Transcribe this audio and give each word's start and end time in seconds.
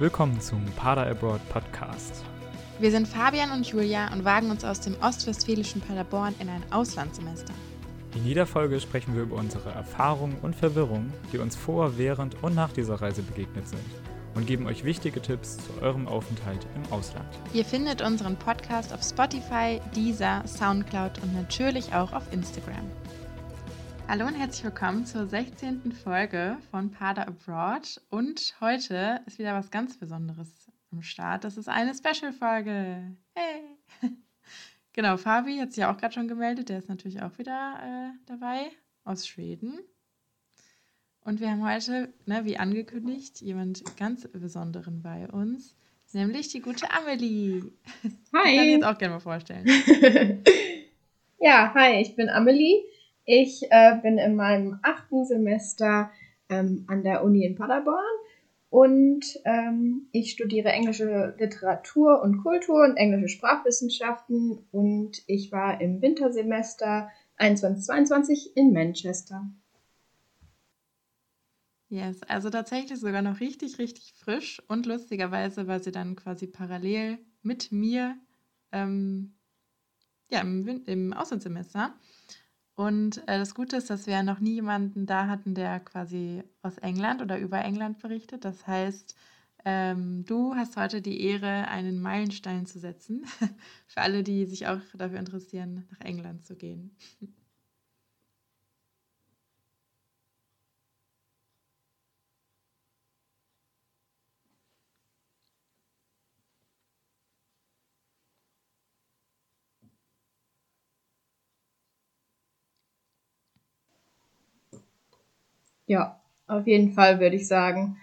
Willkommen 0.00 0.40
zum 0.40 0.64
Pada 0.76 1.02
Abroad 1.02 1.46
Podcast. 1.50 2.24
Wir 2.78 2.90
sind 2.90 3.06
Fabian 3.06 3.50
und 3.50 3.66
Julia 3.66 4.10
und 4.14 4.24
wagen 4.24 4.50
uns 4.50 4.64
aus 4.64 4.80
dem 4.80 4.96
ostwestfälischen 5.02 5.82
Paderborn 5.82 6.34
in 6.38 6.48
ein 6.48 6.62
Auslandssemester. 6.70 7.52
In 8.14 8.24
jeder 8.24 8.46
Folge 8.46 8.80
sprechen 8.80 9.14
wir 9.14 9.24
über 9.24 9.36
unsere 9.36 9.72
Erfahrungen 9.72 10.38
und 10.40 10.56
Verwirrungen, 10.56 11.12
die 11.34 11.36
uns 11.36 11.54
vor, 11.54 11.98
während 11.98 12.42
und 12.42 12.54
nach 12.54 12.72
dieser 12.72 12.94
Reise 13.02 13.20
begegnet 13.20 13.68
sind 13.68 13.84
und 14.34 14.46
geben 14.46 14.66
euch 14.68 14.84
wichtige 14.84 15.20
Tipps 15.20 15.58
zu 15.58 15.82
eurem 15.82 16.08
Aufenthalt 16.08 16.66
im 16.76 16.90
Ausland. 16.90 17.28
Ihr 17.52 17.66
findet 17.66 18.00
unseren 18.00 18.36
Podcast 18.36 18.94
auf 18.94 19.02
Spotify, 19.02 19.82
Deezer, 19.94 20.42
Soundcloud 20.46 21.22
und 21.22 21.34
natürlich 21.34 21.92
auch 21.92 22.14
auf 22.14 22.22
Instagram. 22.32 22.90
Hallo 24.10 24.26
und 24.26 24.34
herzlich 24.34 24.64
willkommen 24.64 25.06
zur 25.06 25.28
16. 25.28 25.92
Folge 25.92 26.58
von 26.72 26.90
Pada 26.90 27.28
Abroad. 27.28 28.00
Und 28.10 28.56
heute 28.60 29.20
ist 29.26 29.38
wieder 29.38 29.54
was 29.54 29.70
ganz 29.70 29.98
Besonderes 29.98 30.50
am 30.90 31.00
Start. 31.00 31.44
Das 31.44 31.56
ist 31.56 31.68
eine 31.68 31.94
Special-Folge. 31.94 33.16
Hey! 33.34 33.78
Genau, 34.94 35.16
Fabi 35.16 35.58
hat 35.58 35.72
sich 35.72 35.84
auch 35.84 35.96
gerade 35.96 36.12
schon 36.12 36.26
gemeldet. 36.26 36.70
Der 36.70 36.78
ist 36.78 36.88
natürlich 36.88 37.22
auch 37.22 37.38
wieder 37.38 37.78
äh, 37.84 38.18
dabei 38.26 38.72
aus 39.04 39.28
Schweden. 39.28 39.78
Und 41.20 41.38
wir 41.38 41.48
haben 41.48 41.64
heute, 41.64 42.12
ne, 42.26 42.44
wie 42.44 42.58
angekündigt, 42.58 43.40
jemand 43.40 43.96
ganz 43.96 44.26
Besonderen 44.26 45.02
bei 45.02 45.28
uns, 45.28 45.76
nämlich 46.12 46.48
die 46.48 46.60
gute 46.60 46.90
Amelie. 46.90 47.62
Hi. 48.34 48.50
Ich 48.50 48.56
kann 48.56 48.68
jetzt 48.70 48.84
auch 48.84 48.98
gerne 48.98 49.14
mal 49.14 49.20
vorstellen. 49.20 49.68
ja, 51.38 51.72
hi, 51.72 52.00
ich 52.02 52.16
bin 52.16 52.28
Amelie. 52.28 52.82
Ich 53.24 53.62
äh, 53.70 53.96
bin 54.02 54.18
in 54.18 54.34
meinem 54.34 54.78
achten 54.82 55.24
Semester 55.24 56.10
ähm, 56.48 56.84
an 56.88 57.02
der 57.02 57.22
Uni 57.24 57.44
in 57.44 57.54
Paderborn 57.54 58.04
und 58.70 59.24
ähm, 59.44 60.08
ich 60.12 60.30
studiere 60.30 60.70
englische 60.70 61.34
Literatur 61.38 62.22
und 62.22 62.38
Kultur 62.42 62.84
und 62.84 62.96
englische 62.96 63.28
Sprachwissenschaften 63.28 64.64
und 64.70 65.22
ich 65.26 65.50
war 65.50 65.80
im 65.80 66.00
Wintersemester 66.00 67.10
21-22 67.38 68.50
in 68.54 68.72
Manchester. 68.72 69.50
Yes, 71.88 72.22
also 72.22 72.50
tatsächlich 72.50 73.00
sogar 73.00 73.22
noch 73.22 73.40
richtig, 73.40 73.80
richtig 73.80 74.14
frisch 74.16 74.62
und 74.68 74.86
lustigerweise 74.86 75.66
war 75.66 75.80
sie 75.80 75.90
dann 75.90 76.14
quasi 76.14 76.46
parallel 76.46 77.18
mit 77.42 77.72
mir 77.72 78.16
ähm, 78.70 79.34
ja, 80.30 80.42
im, 80.42 80.84
im 80.86 81.12
Auslandssemester. 81.12 81.92
Und 82.80 83.18
äh, 83.28 83.36
das 83.36 83.54
Gute 83.54 83.76
ist, 83.76 83.90
dass 83.90 84.06
wir 84.06 84.22
noch 84.22 84.40
nie 84.40 84.54
jemanden 84.54 85.04
da 85.04 85.26
hatten, 85.26 85.54
der 85.54 85.80
quasi 85.80 86.42
aus 86.62 86.78
England 86.78 87.20
oder 87.20 87.38
über 87.38 87.62
England 87.62 87.98
berichtet. 87.98 88.46
Das 88.46 88.66
heißt, 88.66 89.14
ähm, 89.66 90.24
du 90.24 90.54
hast 90.54 90.78
heute 90.78 91.02
die 91.02 91.20
Ehre, 91.20 91.68
einen 91.68 92.00
Meilenstein 92.00 92.64
zu 92.64 92.78
setzen, 92.78 93.26
für 93.86 94.00
alle, 94.00 94.22
die 94.22 94.46
sich 94.46 94.66
auch 94.66 94.80
dafür 94.94 95.18
interessieren, 95.18 95.86
nach 95.90 96.00
England 96.00 96.46
zu 96.46 96.56
gehen. 96.56 96.96
Ja, 115.90 116.20
auf 116.46 116.68
jeden 116.68 116.92
Fall 116.92 117.18
würde 117.18 117.34
ich 117.34 117.48
sagen. 117.48 117.96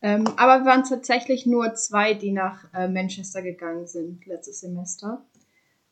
Ähm, 0.00 0.28
aber 0.36 0.60
wir 0.60 0.66
waren 0.66 0.84
tatsächlich 0.84 1.44
nur 1.44 1.74
zwei, 1.74 2.14
die 2.14 2.30
nach 2.30 2.72
äh, 2.72 2.86
Manchester 2.86 3.42
gegangen 3.42 3.88
sind 3.88 4.24
letztes 4.26 4.60
Semester. 4.60 5.24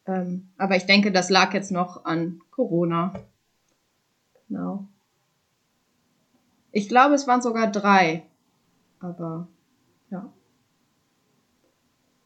Ähm, 0.07 0.51
aber 0.59 0.77
ich 0.77 0.87
denke, 0.87 1.11
das 1.11 1.29
lag 1.29 1.53
jetzt 1.53 1.73
noch 1.73 2.05
an 2.05 2.41
Corona. 2.53 3.15
Genau. 4.47 4.87
Ich 6.71 6.89
glaube, 6.89 7.17
es 7.17 7.27
waren 7.27 7.43
sogar 7.43 7.69
drei. 7.69 8.23
Aber 9.01 9.49
ja. 10.13 10.33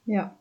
Ja. 0.05 0.37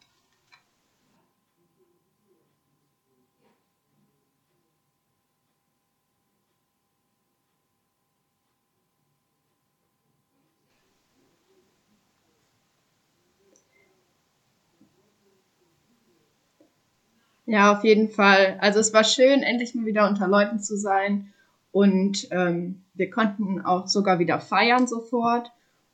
Ja, 17.53 17.71
auf 17.71 17.83
jeden 17.83 18.09
Fall. 18.09 18.57
Also 18.61 18.79
es 18.79 18.95
war 18.95 19.03
schön, 19.03 19.43
endlich 19.43 19.75
mal 19.75 19.85
wieder 19.85 20.09
unter 20.09 20.27
Leuten 20.27 20.59
zu 20.59 20.75
sein. 20.75 21.31
Und 21.71 22.27
ähm, 22.31 22.81
wir 22.95 23.11
konnten 23.11 23.61
auch 23.61 23.85
sogar 23.85 24.17
wieder 24.17 24.39
feiern 24.39 24.87
sofort. 24.87 25.51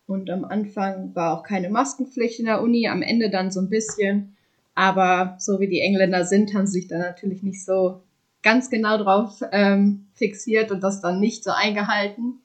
Und 0.07 0.29
am 0.29 0.45
Anfang 0.45 1.13
war 1.15 1.37
auch 1.37 1.43
keine 1.43 1.69
Maskenpflicht 1.69 2.39
in 2.39 2.45
der 2.45 2.61
Uni, 2.61 2.87
am 2.87 3.01
Ende 3.01 3.29
dann 3.29 3.51
so 3.51 3.59
ein 3.59 3.69
bisschen. 3.69 4.37
Aber 4.73 5.35
so 5.37 5.59
wie 5.59 5.67
die 5.67 5.81
Engländer 5.81 6.23
sind, 6.23 6.53
haben 6.53 6.65
sie 6.65 6.79
sich 6.79 6.87
da 6.87 6.97
natürlich 6.97 7.43
nicht 7.43 7.65
so 7.65 8.03
ganz 8.41 8.69
genau 8.69 8.97
drauf 8.97 9.43
ähm, 9.51 10.05
fixiert 10.13 10.71
und 10.71 10.81
das 10.81 11.01
dann 11.01 11.19
nicht 11.19 11.43
so 11.43 11.51
eingehalten. 11.51 12.35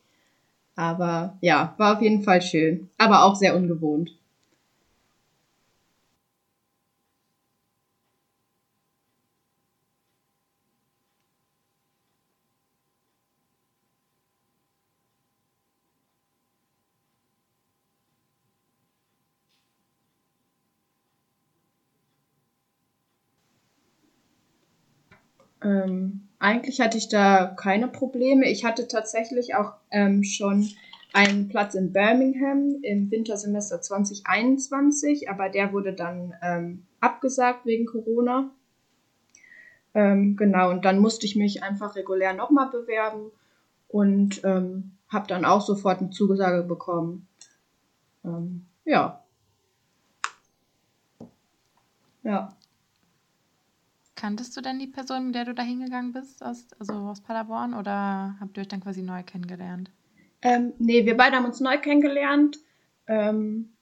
Aber 0.74 1.38
ja, 1.40 1.76
war 1.78 1.94
auf 1.94 2.02
jeden 2.02 2.24
Fall 2.24 2.42
schön, 2.42 2.90
aber 2.98 3.22
auch 3.22 3.36
sehr 3.36 3.54
ungewohnt. 3.54 4.10
Ähm, 25.62 26.28
eigentlich 26.38 26.80
hatte 26.80 26.98
ich 26.98 27.08
da 27.08 27.46
keine 27.46 27.88
Probleme. 27.88 28.50
Ich 28.50 28.64
hatte 28.64 28.88
tatsächlich 28.88 29.54
auch 29.54 29.74
ähm, 29.90 30.22
schon 30.24 30.68
einen 31.14 31.48
Platz 31.48 31.74
in 31.74 31.92
Birmingham 31.92 32.76
im 32.82 33.10
Wintersemester 33.10 33.80
2021, 33.80 35.30
aber 35.30 35.48
der 35.48 35.72
wurde 35.72 35.92
dann 35.92 36.34
ähm, 36.42 36.86
abgesagt 37.00 37.64
wegen 37.66 37.86
Corona. 37.86 38.50
Ähm, 39.94 40.36
genau, 40.36 40.70
und 40.70 40.84
dann 40.84 40.98
musste 40.98 41.24
ich 41.24 41.36
mich 41.36 41.62
einfach 41.62 41.94
regulär 41.94 42.34
nochmal 42.34 42.68
bewerben 42.68 43.30
und 43.88 44.42
ähm, 44.44 44.90
habe 45.08 45.28
dann 45.28 45.44
auch 45.44 45.60
sofort 45.60 46.00
eine 46.00 46.10
Zusage 46.10 46.64
bekommen. 46.64 47.28
Ähm, 48.24 48.66
ja. 48.84 49.22
Ja. 52.24 52.56
Kanntest 54.24 54.56
du 54.56 54.62
denn 54.62 54.78
die 54.78 54.86
Person, 54.86 55.26
mit 55.26 55.34
der 55.34 55.44
du 55.44 55.52
da 55.52 55.62
hingegangen 55.62 56.12
bist, 56.12 56.42
aus, 56.42 56.66
also 56.78 56.94
aus 56.94 57.20
Paderborn, 57.20 57.74
oder 57.74 58.36
habt 58.40 58.56
ihr 58.56 58.62
euch 58.62 58.68
dann 58.68 58.80
quasi 58.80 59.02
neu 59.02 59.22
kennengelernt? 59.22 59.90
Ähm, 60.40 60.72
nee, 60.78 61.04
wir 61.04 61.14
beide 61.14 61.36
haben 61.36 61.44
uns 61.44 61.60
neu 61.60 61.76
kennengelernt. 61.76 62.58
Ähm, 63.06 63.74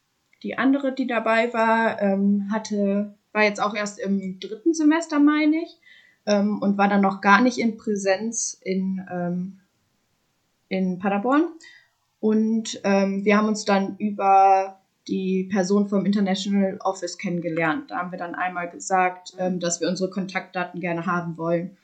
die 0.42 0.58
andere, 0.58 0.92
die 0.96 1.06
dabei 1.06 1.54
war, 1.54 2.02
ähm, 2.02 2.48
hatte, 2.50 3.14
war 3.30 3.44
jetzt 3.44 3.62
auch 3.62 3.72
erst 3.76 4.00
im 4.00 4.40
dritten 4.40 4.74
Semester, 4.74 5.20
meine 5.20 5.62
ich, 5.62 5.78
ähm, 6.26 6.60
und 6.60 6.76
war 6.76 6.88
dann 6.88 7.02
noch 7.02 7.20
gar 7.20 7.40
nicht 7.40 7.58
in 7.58 7.76
Präsenz 7.76 8.60
in, 8.64 9.06
ähm, 9.12 9.60
in 10.66 10.98
Paderborn. 10.98 11.50
Und 12.18 12.80
ähm, 12.82 13.24
wir 13.24 13.36
haben 13.36 13.46
uns 13.46 13.64
dann 13.64 13.94
über 13.98 14.81
die 15.08 15.44
Person 15.44 15.88
vom 15.88 16.06
International 16.06 16.78
Office 16.80 17.18
kennengelernt. 17.18 17.90
Da 17.90 17.98
haben 17.98 18.12
wir 18.12 18.18
dann 18.18 18.34
einmal 18.34 18.70
gesagt, 18.70 19.34
ähm, 19.38 19.60
dass 19.60 19.80
wir 19.80 19.88
unsere 19.88 20.10
Kontaktdaten 20.10 20.80
gerne 20.80 21.06
haben 21.06 21.36
wollen. 21.36 21.76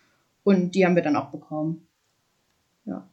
Und 0.44 0.74
die 0.74 0.86
haben 0.86 0.94
wir 0.94 1.02
dann 1.02 1.16
auch 1.16 1.30
bekommen. 1.30 1.86
Ja. 2.84 3.06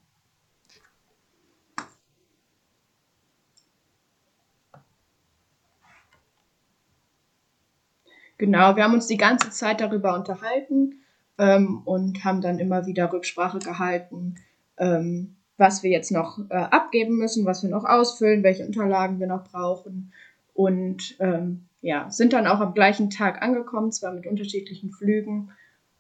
Genau, 8.38 8.76
wir 8.76 8.84
haben 8.84 8.94
uns 8.94 9.08
die 9.08 9.18
ganze 9.18 9.50
Zeit 9.50 9.82
darüber 9.82 10.14
unterhalten 10.14 11.02
ähm, 11.38 11.82
und 11.86 12.24
haben 12.24 12.42
dann 12.42 12.60
immer 12.60 12.86
wieder 12.86 13.12
Rücksprache 13.12 13.60
gehalten, 13.60 14.36
ähm, 14.78 15.35
was 15.58 15.84
wir 15.84 15.92
jetzt 15.92 16.12
noch 16.12 16.40
äh, 16.50 16.56
abgeben 16.56 17.18
müssen, 17.18 17.46
was 17.46 17.64
wir 17.64 17.70
noch 17.70 17.86
ausfüllen, 17.86 18.44
welche 18.44 18.66
Unterlagen 18.66 19.20
wir 19.20 19.28
noch 19.28 19.44
brauchen. 19.44 20.12
Und 20.54 21.16
ähm, 21.20 21.66
ja, 21.82 22.10
sind 22.10 22.34
dann 22.34 22.48
auch 22.48 22.60
am 22.60 22.74
gleichen 22.74 23.10
Tag 23.10 23.42
angekommen, 23.42 23.92
zwar 23.92 24.14
mit 24.14 24.26
unterschiedlichen 24.26 24.92
Flügen, 24.92 25.52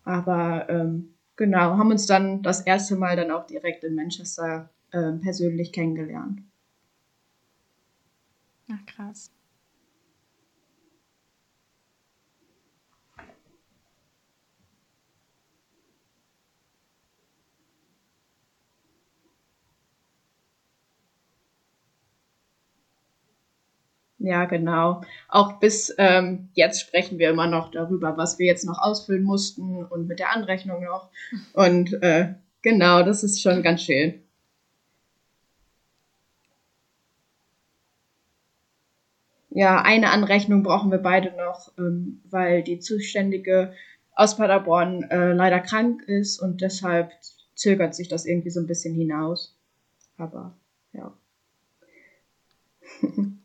aber 0.04 0.68
ähm, 0.70 1.14
genau, 1.36 1.78
haben 1.78 1.92
uns 1.92 2.06
dann 2.06 2.42
das 2.42 2.62
erste 2.62 2.96
Mal 2.96 3.16
dann 3.16 3.32
auch 3.32 3.46
direkt 3.46 3.84
in 3.84 3.96
Manchester 3.96 4.70
äh, 4.92 5.12
persönlich 5.14 5.74
kennengelernt. 5.74 6.42
Ach 8.72 8.86
krass. 8.86 9.35
Ja, 24.26 24.46
genau. 24.46 25.02
Auch 25.30 25.60
bis 25.60 25.94
ähm, 26.00 26.50
jetzt 26.56 26.82
sprechen 26.82 27.20
wir 27.20 27.30
immer 27.30 27.46
noch 27.46 27.70
darüber, 27.70 28.18
was 28.18 28.40
wir 28.40 28.48
jetzt 28.48 28.66
noch 28.66 28.80
ausfüllen 28.80 29.24
mussten 29.24 29.84
und 29.86 30.08
mit 30.08 30.18
der 30.18 30.32
Anrechnung 30.32 30.84
noch. 30.84 31.12
Und 31.54 31.94
äh, 32.02 32.34
genau, 32.64 33.04
das 33.04 33.24
ist 33.24 33.42
schon 33.42 33.62
ganz 33.62 33.84
schön. 33.84 34.24
Ja, 39.52 39.82
eine 39.84 40.10
Anrechnung 40.10 40.64
brauchen 40.64 40.90
wir 40.92 40.98
beide 40.98 41.32
noch, 41.38 41.72
ähm, 41.78 42.22
weil 42.30 42.64
die 42.64 42.80
Zuständige 42.80 43.74
aus 44.16 44.38
Paderborn 44.38 45.04
äh, 45.04 45.34
leider 45.34 45.60
krank 45.60 46.02
ist 46.08 46.40
und 46.40 46.62
deshalb 46.62 47.12
zögert 47.54 47.94
sich 47.94 48.08
das 48.08 48.26
irgendwie 48.26 48.50
so 48.50 48.60
ein 48.60 48.68
bisschen 48.68 48.96
hinaus. 48.96 49.56
Aber 50.18 50.56
ja. 50.94 51.14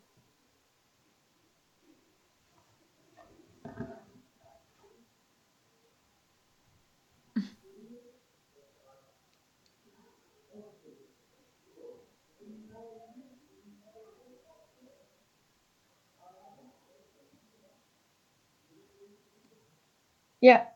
Ja. 20.40 20.66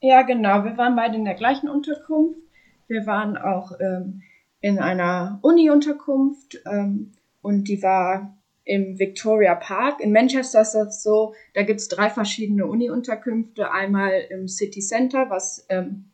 Ja, 0.00 0.22
genau. 0.22 0.64
Wir 0.64 0.76
waren 0.78 0.96
beide 0.96 1.16
in 1.16 1.24
der 1.24 1.34
gleichen 1.34 1.68
Unterkunft. 1.68 2.40
Wir 2.88 3.06
waren 3.06 3.36
auch 3.36 3.72
ähm, 3.80 4.22
in 4.60 4.78
einer 4.78 5.38
Uni-Unterkunft 5.42 6.60
ähm, 6.66 7.12
und 7.42 7.68
die 7.68 7.82
war 7.82 8.36
im 8.64 8.98
Victoria 8.98 9.54
Park. 9.54 10.00
In 10.00 10.12
Manchester 10.12 10.62
ist 10.62 10.72
das 10.72 11.02
so, 11.02 11.34
da 11.54 11.62
gibt 11.62 11.80
es 11.80 11.88
drei 11.88 12.08
verschiedene 12.08 12.66
Uni-Unterkünfte. 12.66 13.70
Einmal 13.70 14.12
im 14.30 14.48
City 14.48 14.80
Center, 14.80 15.28
was 15.28 15.66
ähm, 15.68 16.10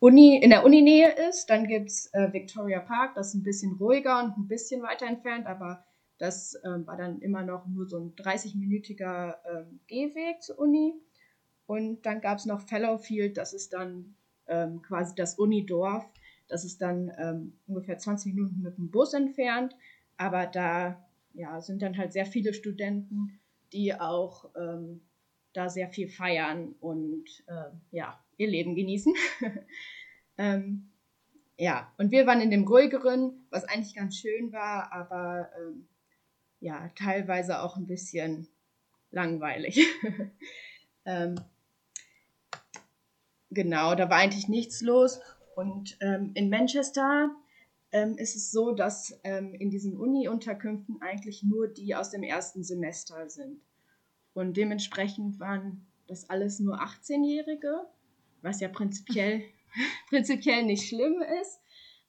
Uni, 0.00 0.36
in 0.36 0.50
der 0.50 0.64
Uninähe 0.64 1.12
ist. 1.28 1.46
Dann 1.50 1.66
gibt 1.66 1.90
es 1.90 2.12
äh, 2.12 2.32
Victoria 2.32 2.80
Park, 2.80 3.14
das 3.14 3.28
ist 3.28 3.34
ein 3.34 3.42
bisschen 3.42 3.76
ruhiger 3.80 4.22
und 4.22 4.36
ein 4.38 4.48
bisschen 4.48 4.82
weiter 4.82 5.06
entfernt, 5.06 5.46
aber 5.46 5.84
das 6.18 6.54
äh, 6.62 6.86
war 6.86 6.96
dann 6.96 7.20
immer 7.20 7.42
noch 7.42 7.66
nur 7.66 7.86
so 7.86 7.98
ein 7.98 8.14
30-minütiger 8.14 9.30
äh, 9.30 9.64
Gehweg 9.86 10.42
zur 10.42 10.58
Uni. 10.58 10.94
Und 11.68 12.06
dann 12.06 12.22
gab 12.22 12.38
es 12.38 12.46
noch 12.46 12.62
Fellowfield, 12.62 13.36
das 13.36 13.52
ist 13.52 13.74
dann 13.74 14.16
ähm, 14.46 14.80
quasi 14.80 15.14
das 15.14 15.38
Unidorf. 15.38 16.10
Das 16.48 16.64
ist 16.64 16.80
dann 16.80 17.12
ähm, 17.18 17.52
ungefähr 17.66 17.98
20 17.98 18.34
Minuten 18.34 18.62
mit 18.62 18.78
dem 18.78 18.90
Bus 18.90 19.12
entfernt. 19.12 19.76
Aber 20.16 20.46
da 20.46 21.06
ja, 21.34 21.60
sind 21.60 21.82
dann 21.82 21.98
halt 21.98 22.14
sehr 22.14 22.24
viele 22.24 22.54
Studenten, 22.54 23.38
die 23.74 23.92
auch 23.92 24.50
ähm, 24.56 25.02
da 25.52 25.68
sehr 25.68 25.90
viel 25.90 26.08
feiern 26.08 26.74
und 26.80 27.26
äh, 27.48 27.70
ja, 27.90 28.18
ihr 28.38 28.48
Leben 28.48 28.74
genießen. 28.74 29.12
ähm, 30.38 30.88
ja, 31.58 31.92
und 31.98 32.10
wir 32.12 32.26
waren 32.26 32.40
in 32.40 32.50
dem 32.50 32.66
ruhigeren, 32.66 33.46
was 33.50 33.64
eigentlich 33.64 33.94
ganz 33.94 34.16
schön 34.16 34.54
war, 34.54 34.90
aber 34.90 35.50
ähm, 35.60 35.86
ja, 36.60 36.90
teilweise 36.96 37.60
auch 37.60 37.76
ein 37.76 37.86
bisschen 37.86 38.48
langweilig. 39.10 39.86
ähm, 41.04 41.38
Genau, 43.50 43.94
da 43.94 44.10
war 44.10 44.18
eigentlich 44.18 44.48
nichts 44.48 44.80
los. 44.80 45.20
Und 45.56 45.96
ähm, 46.00 46.32
in 46.34 46.50
Manchester 46.50 47.30
ähm, 47.92 48.16
ist 48.16 48.36
es 48.36 48.50
so, 48.50 48.72
dass 48.72 49.18
ähm, 49.24 49.54
in 49.54 49.70
diesen 49.70 49.96
Uni-Unterkünften 49.96 51.00
eigentlich 51.00 51.42
nur 51.42 51.68
die 51.68 51.94
aus 51.94 52.10
dem 52.10 52.22
ersten 52.22 52.62
Semester 52.62 53.28
sind. 53.28 53.60
Und 54.34 54.56
dementsprechend 54.56 55.40
waren 55.40 55.86
das 56.06 56.28
alles 56.30 56.60
nur 56.60 56.80
18-Jährige, 56.80 57.86
was 58.42 58.60
ja 58.60 58.68
prinzipiell, 58.68 59.42
prinzipiell 60.08 60.64
nicht 60.64 60.88
schlimm 60.88 61.22
ist. 61.40 61.60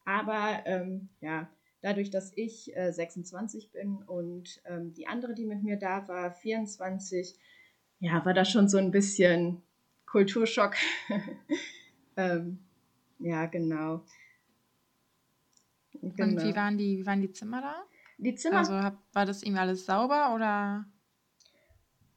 Aber 0.06 0.64
ähm, 0.66 1.10
ja, 1.22 1.50
dadurch, 1.82 2.10
dass 2.10 2.32
ich 2.36 2.76
äh, 2.76 2.92
26 2.92 3.72
bin 3.72 4.04
und 4.04 4.62
ähm, 4.66 4.94
die 4.94 5.08
andere, 5.08 5.34
die 5.34 5.46
mit 5.46 5.64
mir 5.64 5.78
da 5.78 6.08
war, 6.08 6.32
24, 6.32 7.36
ja, 8.00 8.24
war 8.26 8.34
das 8.34 8.50
schon 8.50 8.70
so 8.70 8.78
ein 8.78 8.92
bisschen 8.92 9.62
Kulturschock. 10.12 10.76
ähm, 12.18 12.60
ja, 13.20 13.46
genau. 13.46 14.06
genau. 15.94 16.24
Und 16.24 16.44
wie 16.44 16.56
waren, 16.56 16.78
die, 16.78 17.00
wie 17.00 17.06
waren 17.06 17.22
die 17.22 17.32
Zimmer 17.32 17.62
da? 17.62 17.76
Die 18.18 18.36
Zimmer. 18.36 18.60
Also 18.60 18.74
war 18.74 19.26
das 19.26 19.44
irgendwie 19.44 19.62
alles 19.62 19.86
sauber 19.86 20.34
oder? 20.34 20.86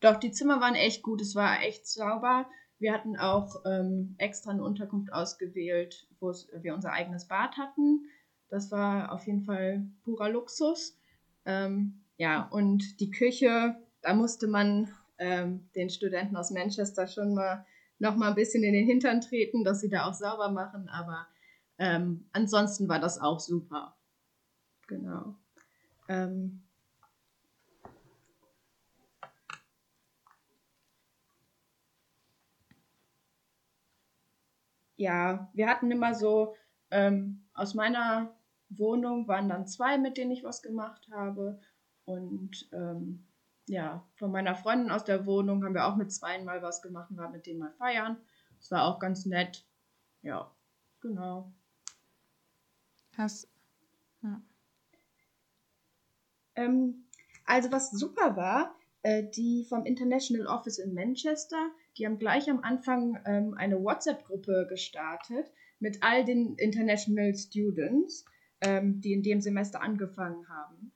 Doch, 0.00 0.16
die 0.16 0.32
Zimmer 0.32 0.60
waren 0.60 0.74
echt 0.74 1.02
gut. 1.02 1.20
Es 1.20 1.34
war 1.34 1.62
echt 1.62 1.86
sauber. 1.86 2.48
Wir 2.78 2.92
hatten 2.92 3.16
auch 3.16 3.62
ähm, 3.64 4.16
extra 4.18 4.50
eine 4.50 4.64
Unterkunft 4.64 5.12
ausgewählt, 5.12 6.08
wo 6.18 6.32
wir 6.32 6.74
unser 6.74 6.92
eigenes 6.92 7.28
Bad 7.28 7.56
hatten. 7.56 8.06
Das 8.48 8.72
war 8.72 9.12
auf 9.12 9.26
jeden 9.26 9.44
Fall 9.44 9.86
purer 10.02 10.28
Luxus. 10.28 10.98
Ähm, 11.44 12.02
ja, 12.16 12.48
und 12.48 13.00
die 13.00 13.10
Küche, 13.10 13.76
da 14.00 14.14
musste 14.14 14.48
man 14.48 14.92
ähm, 15.18 15.68
den 15.76 15.90
Studenten 15.90 16.36
aus 16.36 16.50
Manchester 16.50 17.06
schon 17.06 17.34
mal 17.34 17.64
noch 18.02 18.16
mal 18.16 18.30
ein 18.30 18.34
bisschen 18.34 18.64
in 18.64 18.72
den 18.72 18.84
Hintern 18.84 19.20
treten, 19.20 19.62
dass 19.62 19.80
sie 19.80 19.88
da 19.88 20.06
auch 20.06 20.14
sauber 20.14 20.50
machen. 20.50 20.88
Aber 20.88 21.28
ähm, 21.78 22.26
ansonsten 22.32 22.88
war 22.88 22.98
das 22.98 23.20
auch 23.20 23.38
super. 23.38 23.96
Genau. 24.88 25.36
Ähm, 26.08 26.64
ja, 34.96 35.48
wir 35.54 35.68
hatten 35.68 35.90
immer 35.92 36.12
so, 36.12 36.56
ähm, 36.90 37.44
aus 37.54 37.74
meiner 37.74 38.34
Wohnung 38.68 39.28
waren 39.28 39.48
dann 39.48 39.68
zwei, 39.68 39.96
mit 39.96 40.16
denen 40.16 40.32
ich 40.32 40.42
was 40.42 40.60
gemacht 40.60 41.08
habe. 41.12 41.60
Und 42.04 42.68
ähm, 42.72 43.28
ja, 43.66 44.06
von 44.16 44.32
meiner 44.32 44.54
Freundin 44.54 44.90
aus 44.90 45.04
der 45.04 45.26
Wohnung 45.26 45.64
haben 45.64 45.74
wir 45.74 45.86
auch 45.86 45.96
mit 45.96 46.12
zwei 46.12 46.42
mal 46.42 46.62
was 46.62 46.82
gemacht 46.82 47.10
und 47.10 47.16
waren 47.16 47.32
mit 47.32 47.46
denen 47.46 47.60
mal 47.60 47.72
feiern. 47.72 48.16
Das 48.58 48.70
war 48.70 48.84
auch 48.84 48.98
ganz 48.98 49.26
nett. 49.26 49.64
Ja, 50.22 50.50
genau. 51.00 51.52
Hast. 53.16 53.48
Ja. 54.22 54.40
Ähm, 56.54 57.04
also, 57.44 57.72
was 57.72 57.90
super 57.90 58.36
war, 58.36 58.74
äh, 59.02 59.24
die 59.24 59.64
vom 59.64 59.84
International 59.84 60.46
Office 60.46 60.78
in 60.78 60.94
Manchester, 60.94 61.70
die 61.96 62.06
haben 62.06 62.18
gleich 62.18 62.48
am 62.48 62.60
Anfang 62.60 63.20
ähm, 63.26 63.54
eine 63.54 63.82
WhatsApp-Gruppe 63.82 64.66
gestartet 64.68 65.50
mit 65.80 66.02
all 66.02 66.24
den 66.24 66.54
International 66.56 67.34
Students, 67.34 68.24
ähm, 68.60 69.00
die 69.00 69.12
in 69.12 69.22
dem 69.22 69.40
Semester 69.40 69.82
angefangen 69.82 70.48
haben. 70.48 70.92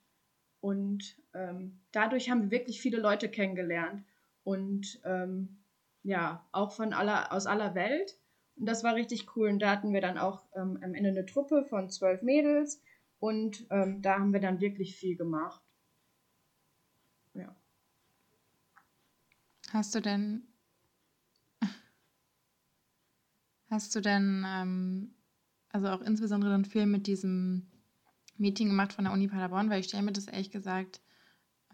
Und 0.59 1.17
ähm, 1.33 1.79
dadurch 1.91 2.29
haben 2.29 2.43
wir 2.43 2.51
wirklich 2.51 2.81
viele 2.81 2.99
Leute 2.99 3.29
kennengelernt 3.29 4.03
und 4.43 4.99
ähm, 5.03 5.57
ja, 6.03 6.47
auch 6.51 6.71
von 6.71 6.93
aller, 6.93 7.31
aus 7.31 7.45
aller 7.45 7.75
Welt. 7.75 8.17
Und 8.55 8.65
das 8.65 8.83
war 8.83 8.95
richtig 8.95 9.35
cool. 9.35 9.49
Und 9.49 9.59
da 9.59 9.71
hatten 9.71 9.93
wir 9.93 10.01
dann 10.01 10.17
auch 10.17 10.45
ähm, 10.55 10.79
am 10.81 10.93
Ende 10.93 11.09
eine 11.09 11.25
Truppe 11.25 11.63
von 11.63 11.89
zwölf 11.89 12.21
Mädels 12.21 12.81
und 13.19 13.65
ähm, 13.69 14.01
da 14.01 14.19
haben 14.19 14.33
wir 14.33 14.39
dann 14.39 14.61
wirklich 14.61 14.95
viel 14.95 15.15
gemacht. 15.15 15.61
Ja. 17.33 17.55
Hast 19.71 19.93
du 19.95 20.01
denn 20.01 20.47
hast 23.69 23.93
du 23.95 24.01
denn 24.01 24.45
ähm, 24.47 25.13
also 25.69 25.87
auch 25.89 26.01
insbesondere 26.01 26.51
dann 26.51 26.65
viel 26.65 26.85
mit 26.85 27.05
diesem 27.05 27.67
Meeting 28.39 28.69
gemacht 28.69 28.93
von 28.93 29.05
der 29.05 29.13
Uni 29.13 29.27
Paderborn, 29.27 29.69
weil 29.69 29.79
ich 29.79 29.87
stelle 29.87 30.03
mir 30.03 30.13
das 30.13 30.27
ehrlich 30.27 30.51
gesagt, 30.51 31.01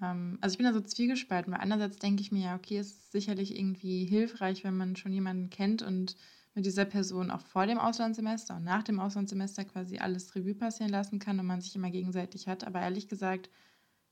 ähm, 0.01 0.37
also 0.41 0.53
ich 0.53 0.57
bin 0.57 0.65
da 0.65 0.73
so 0.73 0.81
zwiegespalten, 0.81 1.53
weil 1.53 1.61
einerseits 1.61 1.97
denke 1.97 2.21
ich 2.21 2.31
mir 2.31 2.43
ja, 2.45 2.55
okay, 2.55 2.77
es 2.77 2.91
ist 2.91 3.11
sicherlich 3.11 3.57
irgendwie 3.57 4.05
hilfreich, 4.05 4.63
wenn 4.63 4.77
man 4.77 4.95
schon 4.95 5.13
jemanden 5.13 5.49
kennt 5.49 5.81
und 5.81 6.15
mit 6.55 6.65
dieser 6.65 6.85
Person 6.85 7.31
auch 7.31 7.41
vor 7.41 7.65
dem 7.65 7.79
Auslandssemester 7.79 8.57
und 8.57 8.63
nach 8.63 8.83
dem 8.83 8.99
Auslandssemester 8.99 9.65
quasi 9.65 9.97
alles 9.97 10.35
Revue 10.35 10.53
passieren 10.53 10.91
lassen 10.91 11.19
kann 11.19 11.39
und 11.39 11.47
man 11.47 11.61
sich 11.61 11.75
immer 11.75 11.89
gegenseitig 11.89 12.47
hat. 12.47 12.63
Aber 12.63 12.79
ehrlich 12.79 13.07
gesagt, 13.07 13.49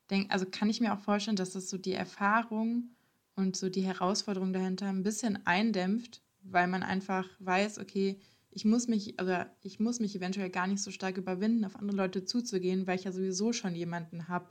denk, 0.09 0.31
also 0.33 0.45
kann 0.45 0.69
ich 0.69 0.81
mir 0.81 0.93
auch 0.93 0.99
vorstellen, 0.99 1.37
dass 1.37 1.51
das 1.51 1.69
so 1.69 1.77
die 1.77 1.93
Erfahrung 1.93 2.95
und 3.35 3.55
so 3.55 3.69
die 3.69 3.83
Herausforderung 3.83 4.53
dahinter 4.53 4.87
ein 4.87 5.03
bisschen 5.03 5.45
eindämpft, 5.45 6.21
weil 6.41 6.67
man 6.67 6.83
einfach 6.83 7.27
weiß, 7.39 7.79
okay, 7.79 8.19
ich 8.51 8.65
muss 8.65 8.87
mich, 8.87 9.19
also 9.19 9.33
ich 9.61 9.79
muss 9.79 9.99
mich 9.99 10.15
eventuell 10.15 10.49
gar 10.49 10.67
nicht 10.67 10.83
so 10.83 10.91
stark 10.91 11.17
überwinden, 11.17 11.65
auf 11.65 11.75
andere 11.75 11.97
Leute 11.97 12.25
zuzugehen, 12.25 12.85
weil 12.85 12.97
ich 12.97 13.05
ja 13.05 13.11
sowieso 13.11 13.53
schon 13.53 13.75
jemanden 13.75 14.27
habe, 14.27 14.49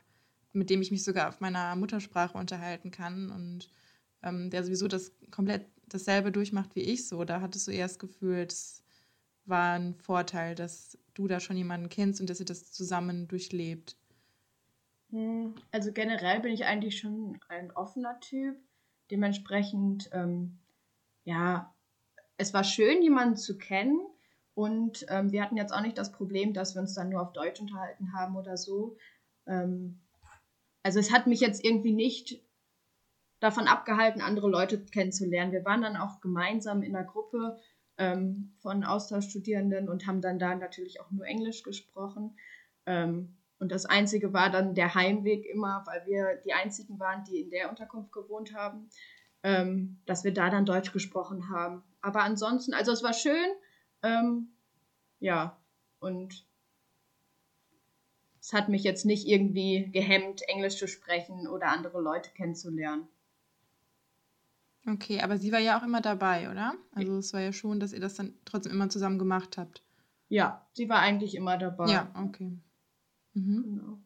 mit 0.52 0.70
dem 0.70 0.82
ich 0.82 0.90
mich 0.90 1.04
sogar 1.04 1.28
auf 1.28 1.40
meiner 1.40 1.76
Muttersprache 1.76 2.36
unterhalten 2.36 2.90
kann 2.90 3.30
und 3.30 3.70
ähm, 4.22 4.50
der 4.50 4.64
sowieso 4.64 4.88
das 4.88 5.12
komplett 5.30 5.66
dasselbe 5.86 6.32
durchmacht 6.32 6.74
wie 6.74 6.80
ich 6.80 7.08
so. 7.08 7.24
Da 7.24 7.40
hattest 7.40 7.68
du 7.68 7.72
eher 7.72 7.86
das 7.86 7.98
Gefühl, 7.98 8.46
es 8.48 8.82
war 9.44 9.74
ein 9.74 9.94
Vorteil, 9.94 10.54
dass 10.54 10.98
du 11.14 11.28
da 11.28 11.40
schon 11.40 11.56
jemanden 11.56 11.88
kennst 11.88 12.20
und 12.20 12.30
dass 12.30 12.40
ihr 12.40 12.46
das 12.46 12.72
zusammen 12.72 13.28
durchlebt. 13.28 13.96
Hm, 15.10 15.54
also 15.72 15.92
generell 15.92 16.40
bin 16.40 16.52
ich 16.52 16.64
eigentlich 16.64 16.98
schon 16.98 17.38
ein 17.48 17.70
offener 17.72 18.18
Typ. 18.20 18.56
Dementsprechend, 19.10 20.08
ähm, 20.12 20.58
ja, 21.24 21.74
es 22.40 22.54
war 22.54 22.64
schön, 22.64 23.02
jemanden 23.02 23.36
zu 23.36 23.58
kennen. 23.58 24.00
Und 24.54 25.06
ähm, 25.08 25.30
wir 25.30 25.42
hatten 25.42 25.56
jetzt 25.56 25.72
auch 25.72 25.82
nicht 25.82 25.98
das 25.98 26.10
Problem, 26.10 26.52
dass 26.52 26.74
wir 26.74 26.80
uns 26.80 26.94
dann 26.94 27.10
nur 27.10 27.22
auf 27.22 27.32
Deutsch 27.32 27.60
unterhalten 27.60 28.12
haben 28.14 28.36
oder 28.36 28.56
so. 28.56 28.96
Ähm, 29.46 30.00
also 30.82 30.98
es 30.98 31.12
hat 31.12 31.26
mich 31.26 31.40
jetzt 31.40 31.64
irgendwie 31.64 31.92
nicht 31.92 32.42
davon 33.40 33.68
abgehalten, 33.68 34.22
andere 34.22 34.48
Leute 34.48 34.84
kennenzulernen. 34.86 35.52
Wir 35.52 35.64
waren 35.64 35.82
dann 35.82 35.96
auch 35.96 36.20
gemeinsam 36.20 36.82
in 36.82 36.96
einer 36.96 37.06
Gruppe 37.06 37.58
ähm, 37.98 38.54
von 38.58 38.84
Austauschstudierenden 38.84 39.88
und 39.88 40.06
haben 40.06 40.20
dann 40.20 40.38
da 40.38 40.54
natürlich 40.54 41.00
auch 41.00 41.10
nur 41.10 41.26
Englisch 41.26 41.62
gesprochen. 41.62 42.38
Ähm, 42.86 43.36
und 43.58 43.70
das 43.70 43.84
Einzige 43.84 44.32
war 44.32 44.50
dann 44.50 44.74
der 44.74 44.94
Heimweg 44.94 45.44
immer, 45.44 45.84
weil 45.86 46.06
wir 46.06 46.40
die 46.44 46.54
Einzigen 46.54 46.98
waren, 46.98 47.24
die 47.24 47.40
in 47.40 47.50
der 47.50 47.68
Unterkunft 47.68 48.12
gewohnt 48.12 48.54
haben, 48.54 48.88
ähm, 49.42 50.00
dass 50.06 50.24
wir 50.24 50.32
da 50.32 50.48
dann 50.48 50.64
Deutsch 50.64 50.92
gesprochen 50.92 51.50
haben. 51.50 51.82
Aber 52.02 52.22
ansonsten, 52.22 52.74
also 52.74 52.92
es 52.92 53.02
war 53.02 53.12
schön, 53.12 53.46
ähm, 54.02 54.48
ja, 55.18 55.58
und 55.98 56.46
es 58.40 58.52
hat 58.52 58.68
mich 58.68 58.82
jetzt 58.84 59.04
nicht 59.04 59.26
irgendwie 59.26 59.90
gehemmt, 59.92 60.42
Englisch 60.48 60.76
zu 60.76 60.88
sprechen 60.88 61.46
oder 61.46 61.68
andere 61.68 62.00
Leute 62.00 62.30
kennenzulernen. 62.30 63.08
Okay, 64.86 65.20
aber 65.20 65.36
sie 65.36 65.52
war 65.52 65.58
ja 65.58 65.78
auch 65.78 65.82
immer 65.82 66.00
dabei, 66.00 66.50
oder? 66.50 66.74
Also 66.94 67.18
es 67.18 67.32
war 67.34 67.40
ja 67.40 67.52
schon, 67.52 67.80
dass 67.80 67.92
ihr 67.92 68.00
das 68.00 68.14
dann 68.14 68.34
trotzdem 68.44 68.72
immer 68.72 68.88
zusammen 68.88 69.18
gemacht 69.18 69.58
habt. 69.58 69.82
Ja, 70.28 70.66
sie 70.72 70.88
war 70.88 71.00
eigentlich 71.00 71.34
immer 71.34 71.58
dabei. 71.58 71.90
Ja, 71.90 72.10
okay. 72.16 72.56
Mhm. 73.34 73.62
Genau. 73.62 73.98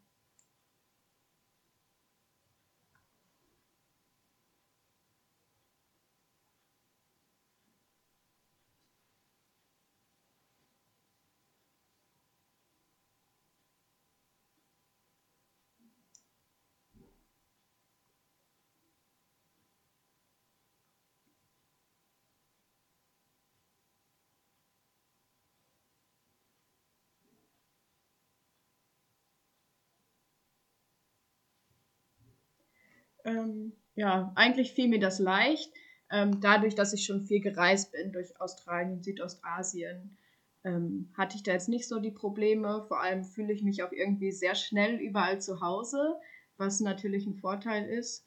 Ähm, 33.25 33.73
ja, 33.95 34.33
eigentlich 34.35 34.73
fiel 34.73 34.89
mir 34.89 35.01
das 35.01 35.19
leicht. 35.19 35.73
Ähm, 36.11 36.41
dadurch, 36.41 36.75
dass 36.75 36.93
ich 36.93 37.05
schon 37.05 37.23
viel 37.23 37.41
gereist 37.41 37.93
bin 37.93 38.13
durch 38.13 38.41
Australien, 38.41 39.03
Südostasien, 39.03 40.17
ähm, 40.65 41.11
hatte 41.17 41.37
ich 41.37 41.43
da 41.43 41.53
jetzt 41.53 41.69
nicht 41.69 41.89
so 41.89 42.01
die 42.01 42.11
Probleme. 42.11 42.85
Vor 42.89 43.01
allem 43.01 43.25
fühle 43.25 43.53
ich 43.53 43.63
mich 43.63 43.83
auch 43.83 43.93
irgendwie 43.93 44.33
sehr 44.33 44.55
schnell 44.55 44.97
überall 44.97 45.41
zu 45.41 45.61
Hause, 45.61 46.17
was 46.57 46.81
natürlich 46.81 47.27
ein 47.27 47.35
Vorteil 47.35 47.89
ist. 47.89 48.25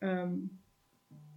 Ähm, 0.00 0.58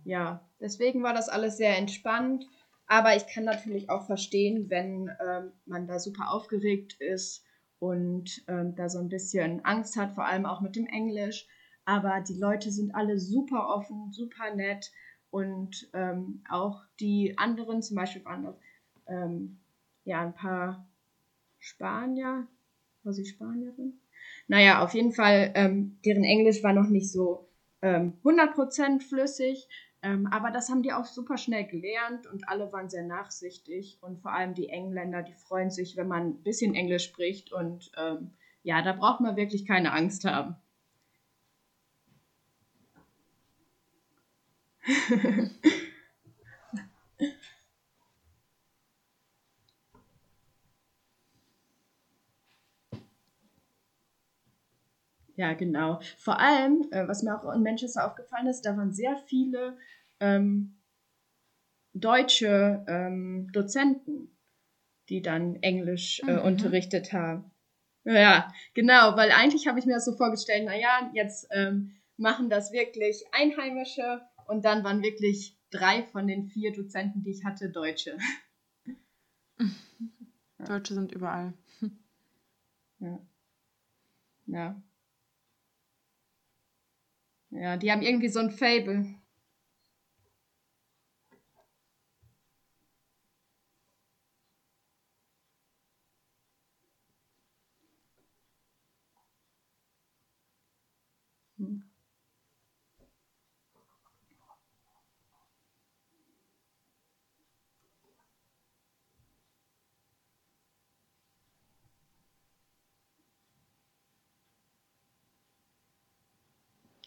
ja, 0.04 0.48
deswegen 0.60 1.04
war 1.04 1.14
das 1.14 1.30
alles 1.30 1.58
sehr 1.58 1.78
entspannt. 1.78 2.46
Aber 2.86 3.16
ich 3.16 3.26
kann 3.28 3.46
natürlich 3.46 3.90
auch 3.90 4.06
verstehen, 4.06 4.70
wenn 4.70 5.10
ähm, 5.26 5.52
man 5.66 5.88
da 5.88 6.00
super 6.00 6.32
aufgeregt 6.32 6.98
ist 7.00 7.46
und 7.80 8.44
ähm, 8.48 8.76
da 8.76 8.90
so 8.90 9.00
ein 9.00 9.10
bisschen 9.10 9.64
Angst 9.64 9.96
hat, 9.96 10.14
vor 10.14 10.26
allem 10.26 10.46
auch 10.46 10.62
mit 10.62 10.76
dem 10.76 10.86
Englisch 10.86 11.48
aber 11.86 12.22
die 12.22 12.38
Leute 12.38 12.72
sind 12.72 12.96
alle 12.96 13.20
super 13.20 13.70
offen, 13.70 14.12
super 14.12 14.56
nett 14.56 14.92
und 15.30 15.90
ähm, 15.94 16.44
auch 16.50 16.84
die 17.00 17.38
anderen, 17.38 17.82
zum 17.82 17.96
Beispiel 17.96 18.24
waren 18.26 18.44
das 18.44 18.56
ähm, 19.08 19.60
ja 20.06 20.22
ein 20.22 20.36
paar 20.36 20.88
Spanier, 21.60 22.48
war 23.04 23.14
sie 23.14 23.26
Spanierin? 23.26 24.00
Naja, 24.48 24.84
auf 24.84 24.94
jeden 24.94 25.12
Fall, 25.12 25.52
ähm, 25.56 25.98
deren 26.06 26.24
Englisch 26.24 26.64
war 26.64 26.74
noch 26.74 26.90
nicht 26.90 27.12
so 27.12 27.48
ähm, 27.82 28.14
100% 28.24 29.02
flüssig, 29.02 29.68
ähm, 30.02 30.28
aber 30.28 30.52
das 30.52 30.70
haben 30.70 30.84
die 30.84 30.94
auch 30.94 31.06
super 31.06 31.38
schnell 31.38 31.66
gelernt 31.66 32.28
und 32.28 32.48
alle 32.50 32.72
waren 32.74 32.90
sehr 32.90 33.04
nachsichtig 33.04 33.98
und 34.02 34.20
vor 34.20 34.34
allem 34.34 34.54
die 34.54 34.70
Engländer, 34.70 35.24
die 35.24 35.34
freuen 35.34 35.72
sich, 35.72 35.96
wenn 35.96 36.08
man 36.08 36.28
ein 36.28 36.44
bisschen 36.44 36.76
Englisch 36.76 37.06
spricht 37.06 37.52
und 37.54 37.92
ähm, 37.98 38.32
ja, 38.64 38.82
da 38.82 38.94
braucht 38.94 39.22
man 39.22 39.36
wirklich 39.36 39.66
keine 39.66 39.94
Angst 39.94 40.26
haben. 40.26 40.56
ja, 55.36 55.54
genau. 55.54 56.00
Vor 56.18 56.40
allem, 56.40 56.88
äh, 56.92 57.08
was 57.08 57.24
mir 57.24 57.36
auch 57.36 57.50
in 57.54 57.64
Manchester 57.64 58.06
aufgefallen 58.06 58.48
ist, 58.48 58.66
da 58.66 58.76
waren 58.76 58.92
sehr 58.92 59.16
viele 59.28 59.78
ähm, 60.20 60.76
deutsche 61.94 62.84
ähm, 62.88 63.50
Dozenten, 63.54 64.36
die 65.10 65.22
dann 65.22 65.58
Englisch 65.58 66.22
äh, 66.28 66.34
mhm. 66.34 66.42
unterrichtet 66.42 67.14
haben. 67.14 67.52
Ja, 68.06 68.52
genau, 68.74 69.16
weil 69.16 69.32
eigentlich 69.32 69.68
habe 69.68 69.80
ich 69.80 69.86
mir 69.86 69.94
das 69.94 70.04
so 70.04 70.18
vorgestellt, 70.18 70.66
naja, 70.66 71.10
jetzt 71.14 71.48
ähm, 71.52 71.96
machen 72.18 72.50
das 72.50 72.74
wirklich 72.74 73.24
Einheimische 73.32 74.22
und 74.48 74.66
dann 74.66 74.84
waren 74.84 75.02
wirklich 75.02 75.58
drei 75.70 76.04
von 76.04 76.28
den 76.28 76.48
vier 76.48 76.74
Dozenten, 76.74 77.24
die 77.24 77.32
ich 77.32 77.44
hatte, 77.46 77.70
Deutsche. 77.70 78.18
Deutsche 80.60 80.94
sind 80.94 81.12
überall. 81.12 81.54
Ja. 83.00 83.20
Ja. 84.46 84.82
Ja, 87.50 87.78
die 87.78 87.92
haben 87.92 88.02
irgendwie 88.02 88.30
so 88.30 88.40
ein 88.40 88.52
Fable. 88.52 89.16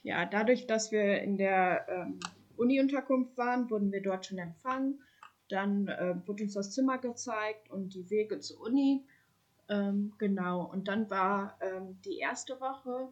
Ja, 0.06 0.24
dadurch, 0.24 0.68
dass 0.68 0.92
wir 0.92 1.20
in 1.20 1.36
der 1.36 1.84
ähm, 1.88 2.20
Uni-Unterkunft 2.56 3.36
waren, 3.36 3.68
wurden 3.70 3.90
wir 3.90 4.00
dort 4.00 4.24
schon 4.24 4.38
empfangen. 4.38 5.00
Dann 5.48 5.88
äh, 5.88 6.14
wurde 6.26 6.44
uns 6.44 6.54
das 6.54 6.70
Zimmer 6.70 6.98
gezeigt 6.98 7.68
und 7.72 7.92
die 7.92 8.08
Wege 8.08 8.38
zur 8.38 8.60
Uni. 8.60 9.04
Ähm, 9.68 10.12
genau, 10.18 10.64
und 10.64 10.86
dann 10.86 11.10
war 11.10 11.58
ähm, 11.60 11.98
die 12.04 12.18
erste 12.18 12.60
Woche, 12.60 13.08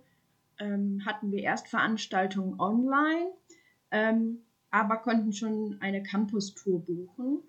ähm, 0.60 1.02
hatten 1.04 1.32
wir 1.32 1.42
erst 1.42 1.66
Veranstaltungen 1.66 2.60
online, 2.60 3.32
ähm, 3.90 4.42
aber 4.70 4.98
konnten 4.98 5.32
schon 5.32 5.78
eine 5.80 6.00
Campus-Tour 6.00 6.84
buchen. 6.84 7.42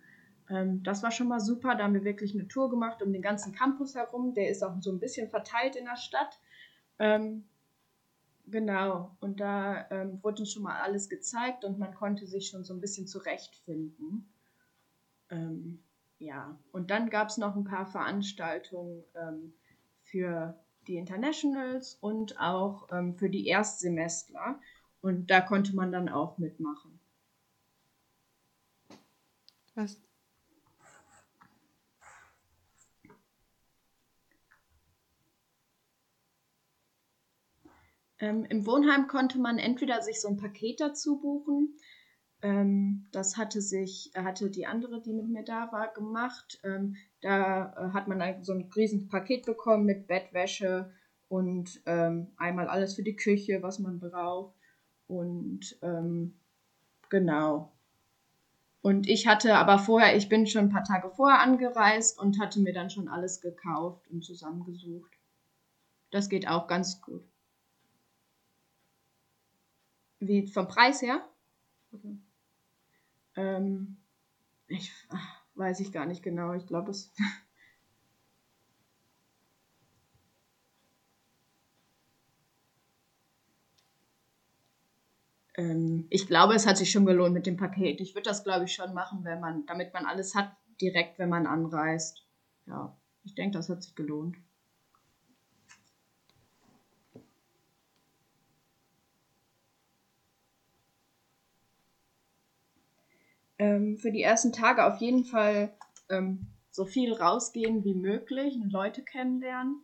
Ähm, 0.49 0.81
das 0.81 1.03
war 1.03 1.11
schon 1.11 1.27
mal 1.27 1.39
super, 1.39 1.75
da 1.75 1.83
haben 1.83 1.93
wir 1.93 2.03
wirklich 2.03 2.33
eine 2.33 2.47
Tour 2.47 2.71
gemacht 2.71 3.03
um 3.03 3.13
den 3.13 3.21
ganzen 3.21 3.53
Campus 3.53 3.93
herum. 3.93 4.33
Der 4.33 4.49
ist 4.49 4.63
auch 4.63 4.73
so 4.81 4.91
ein 4.91 4.99
bisschen 4.99 5.29
verteilt 5.29 5.75
in 5.75 5.85
der 5.85 5.97
Stadt. 5.97 6.39
Genau, 8.47 9.15
und 9.21 9.39
da 9.39 9.89
ähm, 9.89 10.21
wurde 10.23 10.45
schon 10.45 10.63
mal 10.63 10.79
alles 10.81 11.09
gezeigt 11.09 11.65
und 11.65 11.79
man 11.79 11.93
konnte 11.95 12.27
sich 12.27 12.47
schon 12.47 12.63
so 12.63 12.73
ein 12.73 12.79
bisschen 12.81 13.07
zurechtfinden. 13.07 14.31
Ähm, 15.31 15.83
ja, 16.19 16.57
und 16.71 16.91
dann 16.91 17.09
gab 17.09 17.29
es 17.29 17.37
noch 17.37 17.55
ein 17.55 17.63
paar 17.63 17.87
Veranstaltungen 17.87 19.03
ähm, 19.15 19.53
für 20.03 20.59
die 20.87 20.97
Internationals 20.97 21.97
und 22.01 22.39
auch 22.39 22.87
ähm, 22.91 23.15
für 23.15 23.29
die 23.29 23.47
Erstsemestler. 23.47 24.59
Und 25.01 25.31
da 25.31 25.41
konnte 25.41 25.75
man 25.75 25.91
dann 25.91 26.07
auch 26.09 26.37
mitmachen. 26.37 26.99
Was, 29.75 29.99
Ähm, 38.19 38.45
Im 38.45 38.65
Wohnheim 38.65 39.07
konnte 39.07 39.39
man 39.39 39.57
entweder 39.57 40.01
sich 40.01 40.21
so 40.21 40.29
ein 40.29 40.37
Paket 40.37 40.79
dazu 40.79 41.19
buchen. 41.19 41.77
Ähm, 42.41 43.07
das 43.11 43.37
hatte 43.37 43.61
sich, 43.61 44.11
hatte 44.15 44.49
die 44.49 44.65
andere, 44.65 45.01
die 45.01 45.13
mit 45.13 45.27
mir 45.27 45.43
da 45.43 45.71
war, 45.71 45.93
gemacht. 45.93 46.59
Ähm, 46.63 46.95
da 47.21 47.73
äh, 47.73 47.93
hat 47.93 48.07
man 48.07 48.43
so 48.43 48.53
ein 48.53 48.69
riesen 48.75 49.07
Paket 49.07 49.45
bekommen 49.45 49.85
mit 49.85 50.07
Bettwäsche 50.07 50.91
und 51.27 51.81
ähm, 51.85 52.27
einmal 52.37 52.67
alles 52.67 52.95
für 52.95 53.03
die 53.03 53.15
Küche, 53.15 53.61
was 53.61 53.79
man 53.79 53.99
braucht. 53.99 54.55
Und 55.07 55.77
ähm, 55.81 56.35
genau. 57.09 57.71
Und 58.81 59.09
ich 59.09 59.25
hatte 59.25 59.55
aber 59.55 59.79
vorher, 59.79 60.15
ich 60.15 60.29
bin 60.29 60.45
schon 60.45 60.65
ein 60.65 60.69
paar 60.69 60.83
Tage 60.83 61.09
vorher 61.09 61.39
angereist 61.41 62.19
und 62.19 62.39
hatte 62.39 62.59
mir 62.59 62.73
dann 62.73 62.91
schon 62.91 63.07
alles 63.07 63.41
gekauft 63.41 64.07
und 64.11 64.23
zusammengesucht. 64.23 65.11
Das 66.11 66.29
geht 66.29 66.47
auch 66.47 66.67
ganz 66.67 67.01
gut. 67.01 67.23
Wie 70.19 70.45
vom 70.47 70.67
Preis 70.67 71.01
her? 71.01 71.21
Ähm, 73.37 73.97
ich 74.67 74.91
ach, 75.09 75.43
weiß 75.55 75.79
ich 75.81 75.91
gar 75.93 76.05
nicht 76.05 76.21
genau. 76.23 76.53
Ich 76.53 76.67
glaube, 76.67 76.91
es. 76.91 77.13
ähm, 85.57 86.07
ich 86.09 86.27
glaube, 86.27 86.53
es 86.55 86.65
hat 86.67 86.77
sich 86.77 86.91
schon 86.91 87.05
gelohnt 87.05 87.33
mit 87.33 87.45
dem 87.45 87.57
Paket. 87.57 88.01
Ich 88.01 88.15
würde 88.15 88.29
das, 88.29 88.43
glaube 88.43 88.65
ich, 88.65 88.73
schon 88.73 88.93
machen, 88.93 89.23
wenn 89.23 89.39
man, 89.39 89.65
damit 89.65 89.93
man 89.93 90.05
alles 90.05 90.35
hat, 90.35 90.51
direkt, 90.81 91.19
wenn 91.19 91.29
man 91.29 91.47
anreist. 91.47 92.25
Ja, 92.67 92.97
ich 93.23 93.35
denke, 93.35 93.57
das 93.57 93.69
hat 93.69 93.83
sich 93.83 93.95
gelohnt. 93.95 94.37
Ähm, 103.65 103.97
für 103.97 104.11
die 104.11 104.21
ersten 104.21 104.51
Tage 104.51 104.85
auf 104.85 104.97
jeden 104.97 105.25
Fall 105.25 105.73
ähm, 106.09 106.47
so 106.69 106.85
viel 106.85 107.13
rausgehen 107.13 107.83
wie 107.83 107.95
möglich 107.95 108.55
und 108.55 108.71
Leute 108.71 109.01
kennenlernen 109.01 109.81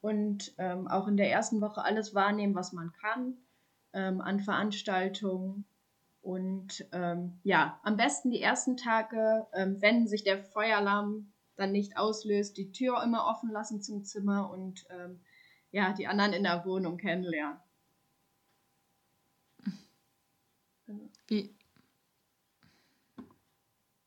und 0.00 0.54
ähm, 0.58 0.86
auch 0.86 1.08
in 1.08 1.16
der 1.16 1.32
ersten 1.32 1.60
Woche 1.60 1.82
alles 1.82 2.14
wahrnehmen, 2.14 2.54
was 2.54 2.72
man 2.72 2.92
kann 2.92 3.36
ähm, 3.92 4.20
an 4.20 4.38
Veranstaltungen. 4.38 5.64
Und 6.22 6.86
ähm, 6.92 7.40
ja, 7.42 7.80
am 7.82 7.96
besten 7.96 8.30
die 8.30 8.40
ersten 8.40 8.76
Tage, 8.76 9.46
ähm, 9.52 9.82
wenn 9.82 10.06
sich 10.06 10.22
der 10.22 10.44
Feueralarm 10.44 11.32
dann 11.56 11.72
nicht 11.72 11.96
auslöst, 11.96 12.56
die 12.56 12.70
Tür 12.70 13.02
immer 13.02 13.26
offen 13.26 13.50
lassen 13.50 13.82
zum 13.82 14.04
Zimmer 14.04 14.50
und 14.50 14.86
ja, 15.70 15.92
die 15.92 16.08
anderen 16.08 16.32
in 16.32 16.42
der 16.42 16.64
Wohnung 16.64 16.96
kennenlernen. 16.96 17.58
Wie? 21.28 21.54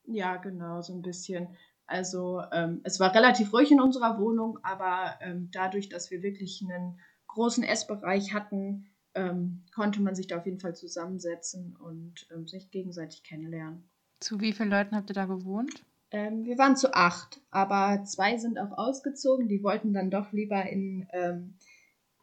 Ja, 0.07 0.37
genau, 0.37 0.81
so 0.81 0.93
ein 0.93 1.01
bisschen. 1.01 1.49
Also 1.85 2.41
ähm, 2.51 2.81
es 2.83 2.99
war 2.99 3.13
relativ 3.13 3.53
ruhig 3.53 3.71
in 3.71 3.79
unserer 3.79 4.19
Wohnung, 4.19 4.59
aber 4.63 5.19
ähm, 5.21 5.49
dadurch, 5.51 5.89
dass 5.89 6.11
wir 6.11 6.21
wirklich 6.23 6.61
einen 6.61 6.99
großen 7.27 7.63
Essbereich 7.63 8.33
hatten, 8.33 8.87
ähm, 9.15 9.63
konnte 9.73 10.01
man 10.01 10.15
sich 10.15 10.27
da 10.27 10.37
auf 10.37 10.45
jeden 10.45 10.59
Fall 10.59 10.75
zusammensetzen 10.75 11.75
und 11.77 12.27
ähm, 12.33 12.47
sich 12.47 12.71
gegenseitig 12.71 13.23
kennenlernen. 13.23 13.89
Zu 14.19 14.39
wie 14.39 14.53
vielen 14.53 14.69
Leuten 14.69 14.95
habt 14.95 15.09
ihr 15.09 15.13
da 15.13 15.25
gewohnt? 15.25 15.85
Ähm, 16.11 16.45
wir 16.45 16.57
waren 16.57 16.75
zu 16.75 16.93
acht, 16.93 17.41
aber 17.51 18.03
zwei 18.05 18.37
sind 18.37 18.59
auch 18.59 18.77
ausgezogen. 18.77 19.47
Die 19.47 19.63
wollten 19.63 19.93
dann 19.93 20.09
doch 20.09 20.31
lieber 20.31 20.63
in, 20.63 21.07
ähm, 21.11 21.55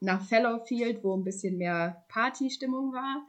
nach 0.00 0.24
Fellowfield, 0.24 1.04
wo 1.04 1.16
ein 1.16 1.24
bisschen 1.24 1.58
mehr 1.58 2.04
Partystimmung 2.08 2.92
war. 2.92 3.26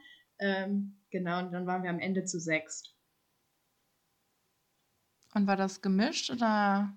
Genau, 1.10 1.38
und 1.38 1.52
dann 1.52 1.66
waren 1.66 1.82
wir 1.82 1.88
am 1.88 1.98
Ende 1.98 2.24
zu 2.24 2.38
sechst. 2.38 2.95
Und 5.36 5.46
war 5.46 5.56
das 5.56 5.82
gemischt 5.82 6.30
oder? 6.30 6.94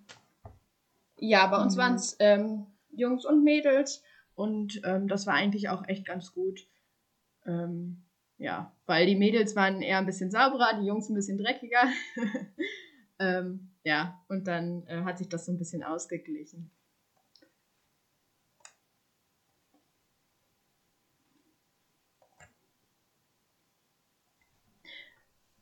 Ja, 1.18 1.48
bei 1.48 1.62
uns 1.62 1.76
mhm. 1.76 1.80
waren 1.80 1.96
es 1.96 2.16
ähm, 2.20 2.68
Jungs 2.96 3.26
und 3.26 3.44
Mädels 3.44 4.02
und 4.34 4.80
ähm, 4.86 5.10
das 5.10 5.28
war 5.28 5.34
eigentlich 5.34 5.68
auch 5.68 5.86
echt 5.90 6.06
ganz 6.06 6.32
gut. 6.32 6.66
Ähm, 7.46 8.02
ja, 8.38 8.72
weil 8.86 9.08
die 9.08 9.18
Mädels 9.18 9.58
waren 9.58 9.82
eher 9.82 9.98
ein 9.98 10.06
bisschen 10.06 10.32
sauberer, 10.32 10.80
die 10.80 10.86
Jungs 10.86 11.10
ein 11.10 11.16
bisschen 11.16 11.38
dreckiger. 11.38 11.84
ähm, 13.20 13.72
ja, 13.84 14.24
und 14.30 14.48
dann 14.48 14.88
äh, 14.88 15.02
hat 15.04 15.18
sich 15.18 15.28
das 15.28 15.46
so 15.46 15.52
ein 15.52 15.58
bisschen 15.58 15.84
ausgeglichen. 15.84 16.72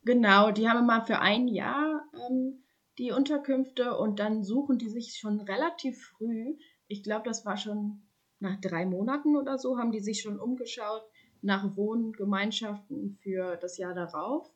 Genau, 0.05 0.51
die 0.51 0.69
haben 0.69 0.83
immer 0.83 1.03
für 1.03 1.17
ein 1.17 1.47
Jahr 1.47 2.03
ähm, 2.13 2.63
die 2.97 3.11
Unterkünfte 3.11 3.95
und 3.97 4.19
dann 4.19 4.43
suchen 4.43 4.77
die 4.77 4.89
sich 4.89 5.17
schon 5.17 5.39
relativ 5.41 6.01
früh. 6.01 6.55
Ich 6.87 7.03
glaube, 7.03 7.25
das 7.25 7.45
war 7.45 7.57
schon 7.57 8.01
nach 8.39 8.59
drei 8.61 8.85
Monaten 8.85 9.35
oder 9.35 9.57
so 9.57 9.77
haben 9.77 9.91
die 9.91 9.99
sich 9.99 10.21
schon 10.21 10.39
umgeschaut 10.39 11.03
nach 11.41 11.75
Wohngemeinschaften 11.75 13.17
für 13.21 13.57
das 13.57 13.77
Jahr 13.77 13.93
darauf. 13.93 14.51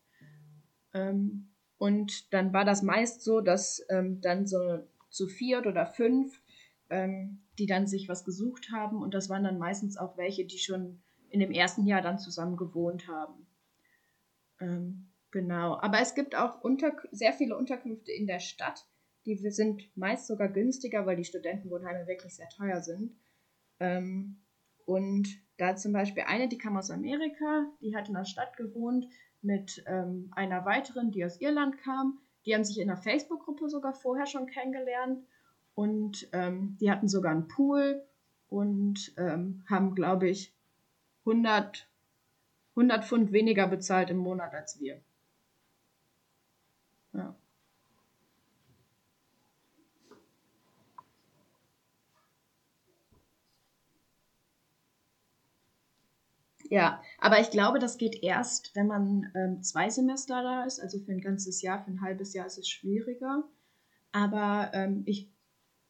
Ähm, 0.93 1.51
und 1.77 2.34
dann 2.34 2.54
war 2.54 2.65
das 2.65 2.84
meist 2.84 3.23
so, 3.23 3.41
dass 3.41 3.84
ähm, 3.89 4.21
dann 4.21 4.45
so 4.45 4.88
zu 5.10 5.27
viert 5.27 5.65
oder 5.67 5.86
fünf, 5.86 6.41
ähm, 6.89 7.43
die 7.60 7.65
dann 7.65 7.88
sich 7.88 8.08
was 8.10 8.23
gesucht 8.23 8.71
haben. 8.71 9.01
Und 9.01 9.13
das 9.13 9.30
waren 9.30 9.43
dann 9.43 9.58
meistens 9.58 9.97
auch 9.97 10.17
welche, 10.17 10.45
die 10.45 10.60
schon 10.60 11.01
in 11.30 11.39
dem 11.39 11.51
ersten 11.51 11.86
Jahr 11.86 12.01
dann 12.01 12.19
zusammen 12.19 12.58
gewohnt 12.58 13.08
haben. 13.08 13.47
Genau. 15.32 15.78
Aber 15.80 16.00
es 16.00 16.13
gibt 16.13 16.36
auch 16.36 16.62
unter 16.62 16.96
sehr 17.12 17.34
viele 17.34 17.58
Unterkünfte 17.58 18.12
in 18.12 18.28
der 18.28 18.39
Stadt. 18.39 18.86
Die 19.26 19.36
sind 19.36 19.96
meist 19.96 20.28
sogar 20.28 20.50
günstiger, 20.50 21.06
weil 21.06 21.15
die 21.15 21.24
Studentenwohnheime 21.24 22.08
wirklich 22.08 22.36
sehr 22.36 22.50
teuer 22.50 22.82
sind. 22.82 23.15
Ähm, 23.80 24.41
und 24.86 25.28
da 25.58 25.76
zum 25.76 25.94
Beispiel 25.94 26.24
eine, 26.24 26.50
die 26.50 26.58
kam 26.58 26.76
aus 26.76 26.91
Amerika, 26.91 27.65
die 27.82 27.96
hat 27.96 28.08
in 28.08 28.15
der 28.15 28.26
Stadt 28.26 28.58
gewohnt 28.58 29.08
mit 29.41 29.84
ähm, 29.88 30.32
einer 30.36 30.65
weiteren, 30.65 31.12
die 31.12 31.24
aus 31.24 31.39
Irland 31.39 31.78
kam. 31.78 32.20
Die 32.46 32.54
haben 32.54 32.63
sich 32.63 32.80
in 32.80 32.89
einer 32.89 33.02
Facebook-Gruppe 33.02 33.70
sogar 33.70 33.94
vorher 33.94 34.26
schon 34.26 34.48
kennengelernt 34.48 35.24
und 35.76 36.28
ähm, 36.34 36.78
die 36.82 36.91
hatten 36.91 37.08
sogar 37.08 37.32
einen 37.32 37.48
Pool 37.48 38.04
und 38.50 39.13
ähm, 39.17 39.63
haben, 39.70 39.96
glaube 39.96 40.30
ich, 40.30 40.54
100, 41.26 41.88
100 42.76 43.06
Pfund 43.06 43.32
weniger 43.32 43.67
bezahlt 43.67 44.10
im 44.10 44.17
Monat 44.17 44.54
als 44.54 44.80
wir. 44.80 45.02
Ja. 47.13 47.36
Ja, 56.69 57.02
aber 57.19 57.39
ich 57.39 57.50
glaube, 57.52 57.80
das 57.80 57.97
geht 57.97 58.24
erst, 58.24 58.76
wenn 58.76 58.88
man 58.88 59.30
ähm, 59.36 59.62
zwei 59.62 59.89
Semester 59.89 60.41
da 60.41 60.63
ist, 60.63 60.80
also 60.80 61.00
für 61.00 61.12
ein 61.12 61.21
ganzes 61.21 61.62
Jahr, 61.62 61.84
für 61.84 61.91
ein 61.91 62.02
halbes 62.02 62.34
Jahr 62.34 62.45
ist 62.45 62.58
es 62.58 62.67
schwieriger. 62.69 63.43
Aber 64.13 64.71
ähm, 64.74 65.04
ich, 65.06 65.30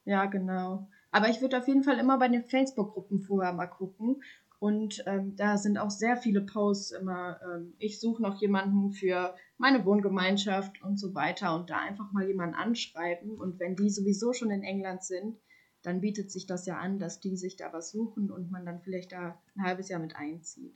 ja, 0.05 0.25
genau. 0.27 0.89
Aber 1.11 1.29
ich 1.29 1.41
würde 1.41 1.57
auf 1.59 1.67
jeden 1.67 1.83
Fall 1.83 1.99
immer 1.99 2.17
bei 2.19 2.27
den 2.29 2.43
Facebook-Gruppen 2.45 3.21
vorher 3.21 3.53
mal 3.53 3.67
gucken. 3.67 4.21
Und 4.61 5.03
ähm, 5.07 5.35
da 5.35 5.57
sind 5.57 5.79
auch 5.79 5.89
sehr 5.89 6.17
viele 6.17 6.41
Posts 6.41 6.91
immer, 6.91 7.39
ähm, 7.43 7.73
ich 7.79 7.99
suche 7.99 8.21
noch 8.21 8.39
jemanden 8.39 8.91
für 8.91 9.33
meine 9.57 9.83
Wohngemeinschaft 9.85 10.83
und 10.83 10.99
so 10.99 11.15
weiter 11.15 11.55
und 11.55 11.71
da 11.71 11.79
einfach 11.79 12.11
mal 12.11 12.27
jemanden 12.27 12.53
anschreiben. 12.53 13.31
Und 13.31 13.59
wenn 13.59 13.75
die 13.75 13.89
sowieso 13.89 14.33
schon 14.33 14.51
in 14.51 14.61
England 14.61 15.03
sind, 15.03 15.39
dann 15.81 15.99
bietet 15.99 16.29
sich 16.29 16.45
das 16.45 16.67
ja 16.67 16.77
an, 16.77 16.99
dass 16.99 17.19
die 17.19 17.37
sich 17.37 17.55
da 17.55 17.73
was 17.73 17.89
suchen 17.89 18.29
und 18.29 18.51
man 18.51 18.63
dann 18.63 18.81
vielleicht 18.81 19.13
da 19.13 19.41
ein 19.55 19.63
halbes 19.63 19.89
Jahr 19.89 19.99
mit 19.99 20.15
einzieht. 20.15 20.75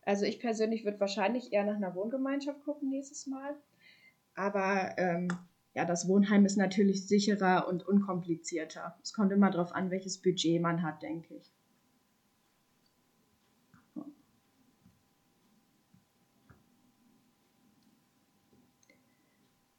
Also 0.00 0.24
ich 0.24 0.40
persönlich 0.40 0.86
würde 0.86 0.98
wahrscheinlich 0.98 1.52
eher 1.52 1.64
nach 1.64 1.76
einer 1.76 1.94
Wohngemeinschaft 1.94 2.64
gucken 2.64 2.88
nächstes 2.88 3.26
Mal. 3.26 3.54
Aber 4.34 4.94
ähm, 4.96 5.28
ja, 5.74 5.84
das 5.86 6.06
Wohnheim 6.06 6.44
ist 6.44 6.56
natürlich 6.56 7.06
sicherer 7.06 7.66
und 7.66 7.86
unkomplizierter. 7.86 8.98
Es 9.02 9.14
kommt 9.14 9.32
immer 9.32 9.50
darauf 9.50 9.72
an, 9.72 9.90
welches 9.90 10.18
Budget 10.18 10.60
man 10.60 10.82
hat, 10.82 11.02
denke 11.02 11.34
ich. 11.34 11.50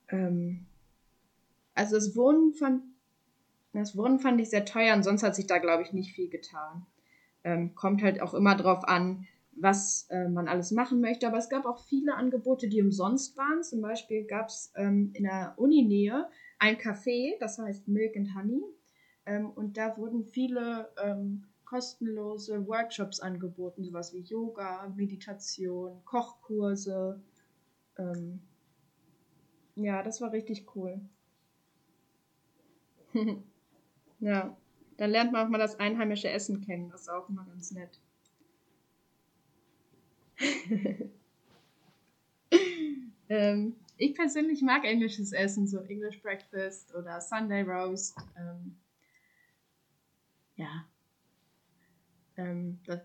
Ähm, 0.09 0.65
also 1.75 1.95
das 1.95 2.15
Wohnen 2.15 2.53
fand, 2.53 2.83
das 3.73 3.97
Wohnen 3.97 4.19
fand 4.19 4.39
ich 4.39 4.49
sehr 4.49 4.65
teuer 4.65 4.95
und 4.95 5.03
sonst 5.03 5.23
hat 5.23 5.35
sich 5.35 5.47
da, 5.47 5.57
glaube 5.57 5.83
ich, 5.83 5.93
nicht 5.93 6.13
viel 6.13 6.29
getan. 6.29 6.85
Ähm, 7.43 7.75
kommt 7.75 8.01
halt 8.01 8.21
auch 8.21 8.33
immer 8.33 8.55
drauf 8.55 8.83
an, 8.87 9.27
was 9.63 10.07
äh, 10.09 10.29
man 10.29 10.47
alles 10.47 10.71
machen 10.71 11.01
möchte. 11.01 11.27
Aber 11.27 11.37
es 11.37 11.49
gab 11.49 11.65
auch 11.65 11.79
viele 11.79 12.15
Angebote, 12.15 12.67
die 12.69 12.81
umsonst 12.81 13.37
waren. 13.37 13.63
Zum 13.63 13.81
Beispiel 13.81 14.25
gab 14.25 14.47
es 14.49 14.71
ähm, 14.75 15.11
in 15.15 15.23
der 15.23 15.55
Uninähe 15.57 16.29
ein 16.59 16.77
Café, 16.77 17.37
das 17.39 17.57
heißt 17.57 17.87
Milk 17.87 18.15
and 18.17 18.35
Honey. 18.35 18.63
Ähm, 19.25 19.49
und 19.51 19.77
da 19.77 19.97
wurden 19.97 20.25
viele 20.25 20.89
ähm, 21.01 21.45
kostenlose 21.65 22.67
Workshops 22.67 23.19
angeboten, 23.19 23.83
sowas 23.83 24.13
wie 24.13 24.21
Yoga, 24.21 24.93
Meditation, 24.95 26.03
Kochkurse. 26.05 27.21
Ähm, 27.97 28.41
Ja, 29.75 30.03
das 30.03 30.21
war 30.21 30.31
richtig 30.31 30.75
cool. 30.75 30.99
ja, 34.19 34.57
dann 34.97 35.09
lernt 35.11 35.31
man 35.31 35.45
auch 35.45 35.49
mal 35.49 35.57
das 35.57 35.79
einheimische 35.79 36.29
Essen 36.29 36.61
kennen. 36.61 36.89
Das 36.89 37.01
ist 37.01 37.09
auch 37.09 37.29
immer 37.29 37.45
ganz 37.45 37.71
nett. 37.71 38.02
ähm, 43.29 43.75
ich 43.97 44.15
persönlich 44.15 44.61
mag 44.61 44.85
englisches 44.85 45.31
Essen, 45.33 45.67
so 45.67 45.79
English 45.79 46.21
Breakfast 46.21 46.93
oder 46.95 47.21
Sunday 47.21 47.61
Roast. 47.61 48.17
Ähm, 48.37 48.75
ja. 50.55 50.85
Ähm, 52.37 52.79
das, 52.85 53.01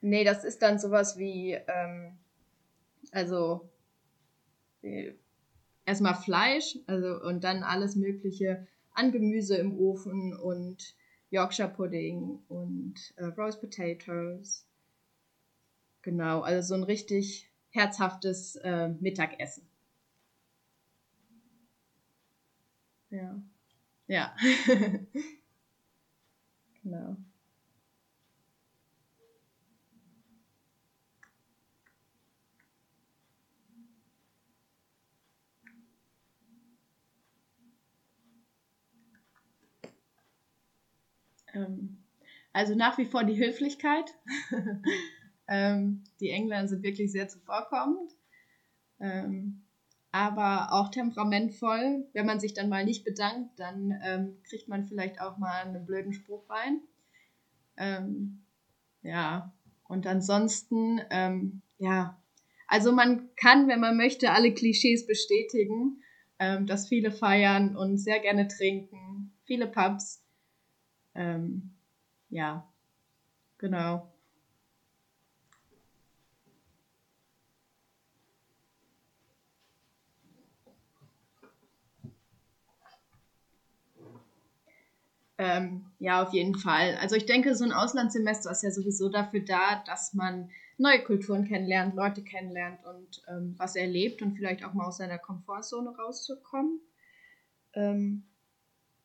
nee, 0.00 0.24
das 0.24 0.44
ist 0.44 0.62
dann 0.62 0.78
sowas 0.78 1.16
wie, 1.18 1.52
ähm, 1.52 2.18
also 3.12 3.70
äh, 4.82 5.12
erstmal 5.86 6.14
Fleisch, 6.14 6.78
also 6.86 7.20
und 7.22 7.44
dann 7.44 7.62
alles 7.62 7.96
Mögliche 7.96 8.66
an 8.92 9.12
Gemüse 9.12 9.56
im 9.56 9.78
Ofen 9.78 10.36
und 10.36 10.94
Yorkshire 11.30 11.68
Pudding 11.68 12.40
und 12.48 12.94
äh, 13.16 13.26
Roast 13.26 13.60
Potatoes. 13.60 14.66
Genau, 16.02 16.42
also 16.42 16.68
so 16.68 16.74
ein 16.74 16.82
richtig 16.82 17.50
herzhaftes 17.70 18.56
äh, 18.56 18.88
Mittagessen. 19.00 19.66
Ja. 23.10 23.40
Ja. 24.08 24.34
genau. 26.82 27.16
Ähm, 41.54 41.98
also 42.52 42.74
nach 42.74 42.98
wie 42.98 43.04
vor 43.06 43.24
die 43.24 43.38
Höflichkeit. 43.38 44.14
ähm, 45.50 46.04
die 46.20 46.30
Engländer 46.30 46.68
sind 46.68 46.82
wirklich 46.82 47.12
sehr 47.12 47.28
zuvorkommend. 47.28 48.12
Ähm, 49.00 49.62
aber 50.12 50.72
auch 50.72 50.88
temperamentvoll. 50.88 52.06
Wenn 52.12 52.26
man 52.26 52.40
sich 52.40 52.54
dann 52.54 52.68
mal 52.68 52.84
nicht 52.84 53.04
bedankt, 53.04 53.58
dann 53.58 54.00
ähm, 54.02 54.36
kriegt 54.44 54.68
man 54.68 54.86
vielleicht 54.86 55.20
auch 55.20 55.38
mal 55.38 55.62
einen 55.62 55.84
blöden 55.84 56.12
Spruch 56.12 56.48
rein. 56.48 56.80
Ähm, 57.76 58.42
ja, 59.02 59.52
und 59.84 60.06
ansonsten, 60.06 61.00
ähm, 61.10 61.62
ja, 61.78 62.16
also 62.66 62.92
man 62.92 63.28
kann, 63.36 63.68
wenn 63.68 63.80
man 63.80 63.96
möchte, 63.96 64.30
alle 64.30 64.54
Klischees 64.54 65.06
bestätigen, 65.06 66.02
ähm, 66.38 66.66
dass 66.66 66.88
viele 66.88 67.10
feiern 67.10 67.76
und 67.76 67.98
sehr 67.98 68.20
gerne 68.20 68.46
trinken, 68.48 69.32
viele 69.44 69.66
Pubs. 69.66 70.22
Ja, 72.28 72.72
genau. 73.58 74.10
Ähm, 85.40 85.86
ja, 85.98 86.22
auf 86.22 86.34
jeden 86.34 86.54
Fall. 86.54 86.98
Also 87.00 87.16
ich 87.16 87.24
denke, 87.24 87.54
so 87.54 87.64
ein 87.64 87.72
Auslandssemester 87.72 88.50
ist 88.50 88.62
ja 88.62 88.70
sowieso 88.70 89.08
dafür 89.08 89.40
da, 89.40 89.82
dass 89.86 90.12
man 90.12 90.50
neue 90.76 91.02
Kulturen 91.02 91.46
kennenlernt, 91.46 91.94
Leute 91.94 92.22
kennenlernt 92.22 92.80
und 92.84 93.22
ähm, 93.26 93.54
was 93.56 93.74
erlebt 93.74 94.20
und 94.20 94.36
vielleicht 94.36 94.62
auch 94.66 94.74
mal 94.74 94.86
aus 94.86 94.98
seiner 94.98 95.16
Komfortzone 95.16 95.96
rauszukommen. 95.96 96.82
Ähm, 97.72 98.24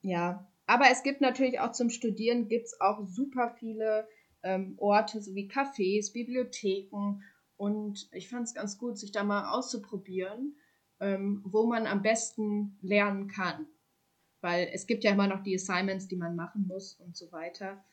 ja, 0.02 0.46
aber 0.66 0.88
es 0.92 1.04
gibt 1.04 1.22
natürlich 1.22 1.62
auch 1.62 1.72
zum 1.72 1.90
Studieren 1.90 2.50
gibt 2.50 2.66
es 2.66 2.82
auch 2.82 3.08
super 3.08 3.56
viele 3.58 4.06
ähm, 4.44 4.74
Orte, 4.78 5.22
so 5.22 5.36
wie 5.36 5.48
Cafés, 5.48 6.12
Bibliotheken 6.12 7.22
und 7.56 8.10
ich 8.12 8.28
fand 8.28 8.44
es 8.44 8.54
ganz 8.54 8.78
gut, 8.78 8.98
sich 8.98 9.14
da 9.14 9.24
mal 9.24 9.54
auszuprobieren, 9.54 10.58
ähm, 11.00 11.42
wo 11.46 11.66
man 11.66 11.88
am 11.88 12.02
besten 12.02 12.78
lernen 12.82 13.30
kann 13.30 13.68
weil 14.46 14.70
es 14.72 14.86
gibt 14.86 15.04
ja 15.04 15.10
immer 15.12 15.28
noch 15.28 15.42
die 15.42 15.56
Assignments, 15.56 16.08
die 16.08 16.18
man 16.18 16.36
machen 16.36 16.68
muss 16.68 16.94
und 17.00 17.18
so 17.18 17.32
weiter. 17.32 17.84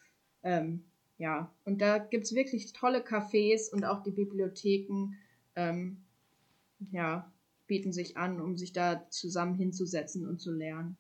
Ähm, 0.42 0.84
ja, 1.16 1.50
und 1.64 1.80
da 1.80 1.96
gibt 1.96 2.24
es 2.26 2.34
wirklich 2.34 2.74
tolle 2.74 2.98
Cafés 3.00 3.72
und 3.72 3.86
auch 3.86 4.02
die 4.02 4.10
Bibliotheken, 4.10 5.14
ähm, 5.56 6.04
ja, 6.90 7.32
bieten 7.66 7.94
sich 7.94 8.18
an, 8.18 8.38
um 8.38 8.58
sich 8.58 8.74
da 8.74 9.08
zusammen 9.08 9.54
hinzusetzen 9.54 10.28
und 10.28 10.42
zu 10.42 10.52
lernen. 10.52 10.98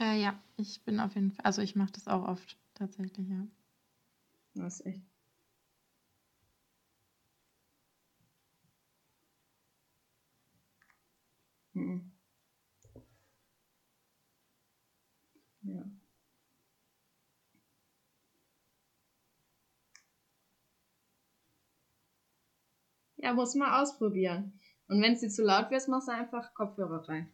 Äh, 0.00 0.22
ja, 0.22 0.42
ich 0.56 0.82
bin 0.84 0.98
auf 0.98 1.14
jeden 1.14 1.32
Fall, 1.32 1.44
also 1.44 1.60
ich 1.60 1.76
mache 1.76 1.92
das 1.92 2.08
auch 2.08 2.26
oft 2.26 2.56
tatsächlich, 2.72 3.28
ja. 3.28 3.46
Das 4.54 4.80
ist 4.80 4.86
echt 4.86 5.02
Mhm. 11.74 12.10
Ja. 15.62 15.84
Ja, 23.18 23.32
muss 23.34 23.54
man 23.54 23.70
ausprobieren. 23.72 24.58
Und 24.88 25.02
wenn 25.02 25.12
es 25.12 25.20
dir 25.20 25.28
zu 25.28 25.42
laut 25.44 25.70
wird, 25.70 25.86
machst 25.88 26.08
du 26.08 26.12
einfach 26.12 26.54
Kopfhörer 26.54 27.08
rein. 27.08 27.28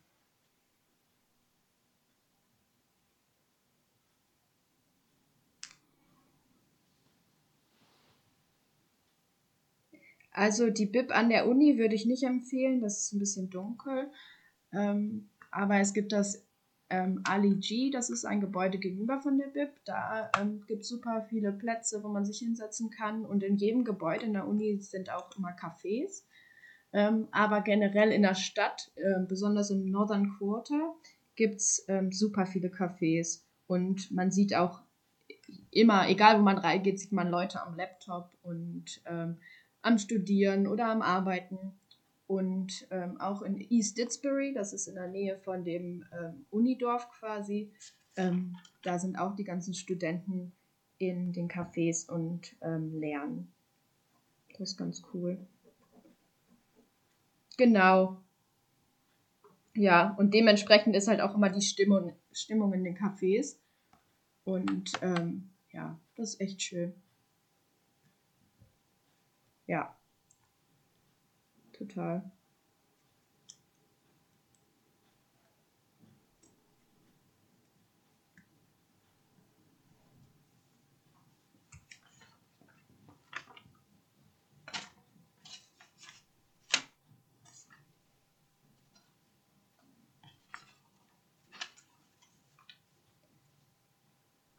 Also 10.33 10.69
die 10.69 10.87
Bib 10.87 11.17
an 11.17 11.29
der 11.31 11.49
Uni 11.49 11.79
würde 11.79 11.95
ich 11.95 12.07
nicht 12.07 12.25
empfehlen, 12.25 12.81
das 12.81 13.05
ist 13.05 13.13
ein 13.13 13.21
bisschen 13.21 13.51
dunkel. 13.51 14.11
Ähm, 14.73 15.31
aber 15.51 15.79
es 15.79 15.95
gibt 15.95 16.13
das 16.13 16.44
ähm, 16.91 17.21
Ali 17.25 17.57
G, 17.57 17.91
das 17.91 18.11
ist 18.11 18.25
ein 18.25 18.41
Gebäude 18.41 18.79
gegenüber 18.79 19.21
von 19.21 19.39
der 19.39 19.49
Bib. 19.49 19.71
Da 19.85 20.31
ähm, 20.39 20.65
gibt 20.67 20.83
es 20.83 20.89
super 20.89 21.27
viele 21.29 21.53
Plätze, 21.53 22.03
wo 22.03 22.09
man 22.09 22.25
sich 22.25 22.39
hinsetzen 22.39 22.91
kann. 22.91 23.25
Und 23.25 23.43
in 23.43 23.57
jedem 23.57 23.85
Gebäude 23.85 24.25
in 24.25 24.35
der 24.35 24.47
Uni 24.47 24.79
sind 24.81 25.11
auch 25.11 25.37
immer 25.37 25.57
Cafés. 25.57 26.25
Ähm, 26.93 27.29
aber 27.33 27.63
generell 27.63 28.13
in 28.13 28.23
der 28.23 28.35
Stadt, 28.35 28.93
äh, 28.97 29.25
besonders 29.27 29.71
im 29.71 29.91
Northern 29.91 30.37
Quarter, 30.39 30.95
gibt 31.35 31.57
es 31.57 31.85
ähm, 31.89 32.13
super 32.13 32.47
viele 32.47 32.69
Cafés. 32.69 33.43
Und 33.67 34.11
man 34.13 34.31
sieht 34.31 34.55
auch 34.55 34.81
immer, 35.71 36.09
egal 36.09 36.39
wo 36.39 36.43
man 36.43 36.59
reingeht, 36.59 37.01
sieht 37.01 37.13
man 37.13 37.31
Leute 37.31 37.63
am 37.63 37.77
Laptop 37.77 38.31
und 38.43 39.03
ähm, 39.07 39.39
am 39.83 39.99
Studieren 39.99 40.67
oder 40.67 40.87
am 40.87 41.03
Arbeiten. 41.03 41.59
Und 42.27 42.87
ähm, 42.91 43.21
auch 43.21 43.43
in 43.43 43.61
East 43.71 43.99
Didsbury, 43.99 44.55
das 44.55 44.73
ist 44.73 44.87
in 44.87 44.95
der 44.95 45.09
Nähe 45.09 45.39
von 45.39 45.65
dem 45.65 46.05
ähm, 46.13 46.47
Unidorf 46.51 47.11
quasi, 47.11 47.71
ähm, 48.17 48.57
da 48.83 48.99
sind 48.99 49.17
auch 49.17 49.35
die 49.35 49.45
ganzen 49.45 49.75
Studenten 49.75 50.53
in 50.99 51.33
den 51.33 51.49
Cafés 51.49 52.09
und 52.09 52.57
ähm, 52.63 52.99
lernen. 52.99 53.53
Das 54.59 54.71
ist 54.71 54.77
ganz 54.77 55.03
cool. 55.13 55.39
Genau. 57.57 58.21
Ja, 59.75 60.15
und 60.19 60.33
dementsprechend 60.33 60.95
ist 60.95 61.09
halt 61.09 61.21
auch 61.21 61.35
immer 61.35 61.51
die 61.51 61.63
Stimmung, 61.63 62.13
Stimmung 62.33 62.73
in 62.73 62.85
den 62.85 62.97
Cafés. 62.97 63.57
Und 64.45 64.93
ähm, 65.03 65.51
ja, 65.73 65.99
das 66.15 66.35
ist 66.35 66.41
echt 66.41 66.63
schön. 66.63 66.95
Ja. 69.67 69.97
Total. 71.77 72.23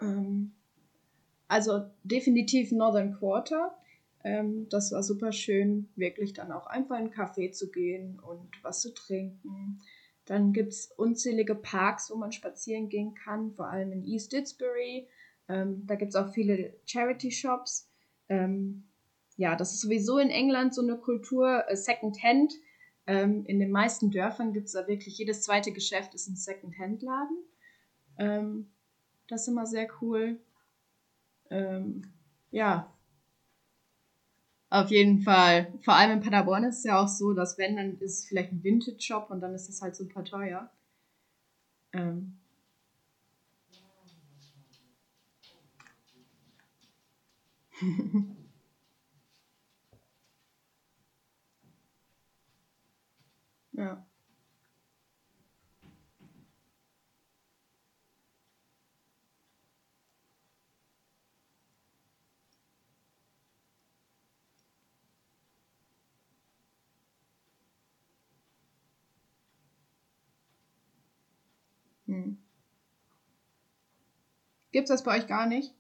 Ähm, 0.02 0.54
also 1.48 1.90
definitiv 2.04 2.72
Northern 2.72 3.14
Quarter. 3.14 3.76
Ähm, 4.26 4.68
das 4.70 4.92
war 4.92 5.04
super 5.04 5.32
schön, 5.32 5.88
wirklich 5.96 6.34
dann 6.34 6.52
auch 6.52 6.66
einfach 6.66 6.98
in 6.98 7.04
einen 7.06 7.14
Café 7.14 7.52
zu 7.52 7.70
gehen 7.70 8.20
und 8.20 8.50
was 8.64 8.82
zu 8.82 8.92
trinken. 8.92 9.80
Dann 10.26 10.52
gibt 10.52 10.74
es 10.74 10.92
unzählige 10.98 11.54
Parks, 11.54 12.10
wo 12.10 12.16
man 12.16 12.32
spazieren 12.32 12.90
gehen 12.90 13.14
kann, 13.14 13.54
vor 13.54 13.70
allem 13.70 13.92
in 13.92 14.04
East 14.04 14.34
Didsbury. 14.34 15.08
Ähm, 15.48 15.86
da 15.86 15.94
gibt 15.94 16.10
es 16.10 16.16
auch 16.16 16.34
viele 16.34 16.74
Charity-Shops. 16.86 17.88
ähm, 18.28 18.86
ja, 19.38 19.56
das 19.56 19.74
ist 19.74 19.82
sowieso 19.82 20.18
in 20.18 20.32
England 20.32 20.74
so 20.74 20.82
eine 20.82 20.98
Kultur, 20.98 21.66
äh, 21.68 21.76
Secondhand. 21.76 22.52
Ähm, 23.06 23.46
in 23.46 23.60
den 23.60 23.70
meisten 23.70 24.10
Dörfern 24.10 24.54
gibt 24.54 24.68
es 24.68 24.74
da 24.74 24.88
wirklich, 24.88 25.20
jedes 25.20 25.44
zweite 25.44 25.72
Geschäft 25.72 26.16
ist 26.16 26.28
ein 26.28 26.36
Secondhand-Laden. 26.36 27.38
Ähm, 28.18 28.72
das 29.28 29.44
ist 29.44 29.50
immer 29.50 29.68
sehr 29.68 29.88
cool. 30.02 30.40
Ähm, 31.52 32.14
ja, 32.50 32.95
auf 34.70 34.90
jeden 34.92 35.22
Fall. 35.22 35.74
Vor 35.84 35.96
allem 35.96 36.12
in 36.12 36.22
Paderborn 36.22 36.64
ist 36.66 36.80
es 36.80 36.84
ja 36.84 37.02
auch 37.02 37.08
so, 37.08 37.34
dass 37.34 37.58
wenn, 37.58 37.76
dann 37.78 37.98
ist 38.00 38.20
es 38.20 38.26
vielleicht 38.26 38.52
ein 38.52 38.64
Vintage-Shop 38.64 39.30
und 39.32 39.42
dann 39.42 39.54
ist 39.56 39.70
es 39.70 39.82
halt 39.82 39.96
super 39.96 40.24
teuer. 40.24 40.70
Ähm. 41.94 42.38
ja. 53.74 54.06
Gibt 74.72 74.90
es 74.90 74.90
das 74.90 75.04
bei 75.04 75.18
euch 75.18 75.28
gar 75.28 75.46
nicht? 75.46 75.74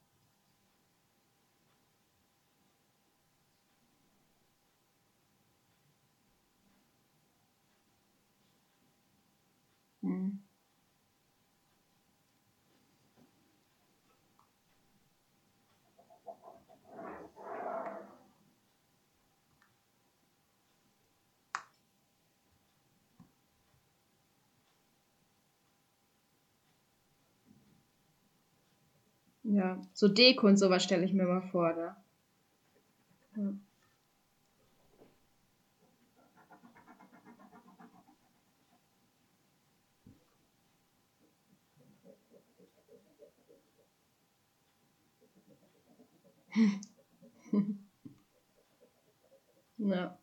Ja, 29.56 29.82
so 29.94 30.08
Deko 30.10 30.48
und 30.48 30.58
sowas 30.58 30.84
stelle 30.84 31.06
ich 31.06 31.14
mir 31.14 31.24
mal 31.26 31.42
vor, 31.42 31.74
da. 31.74 31.96
Ja. 33.36 33.54
ja. 49.78 50.18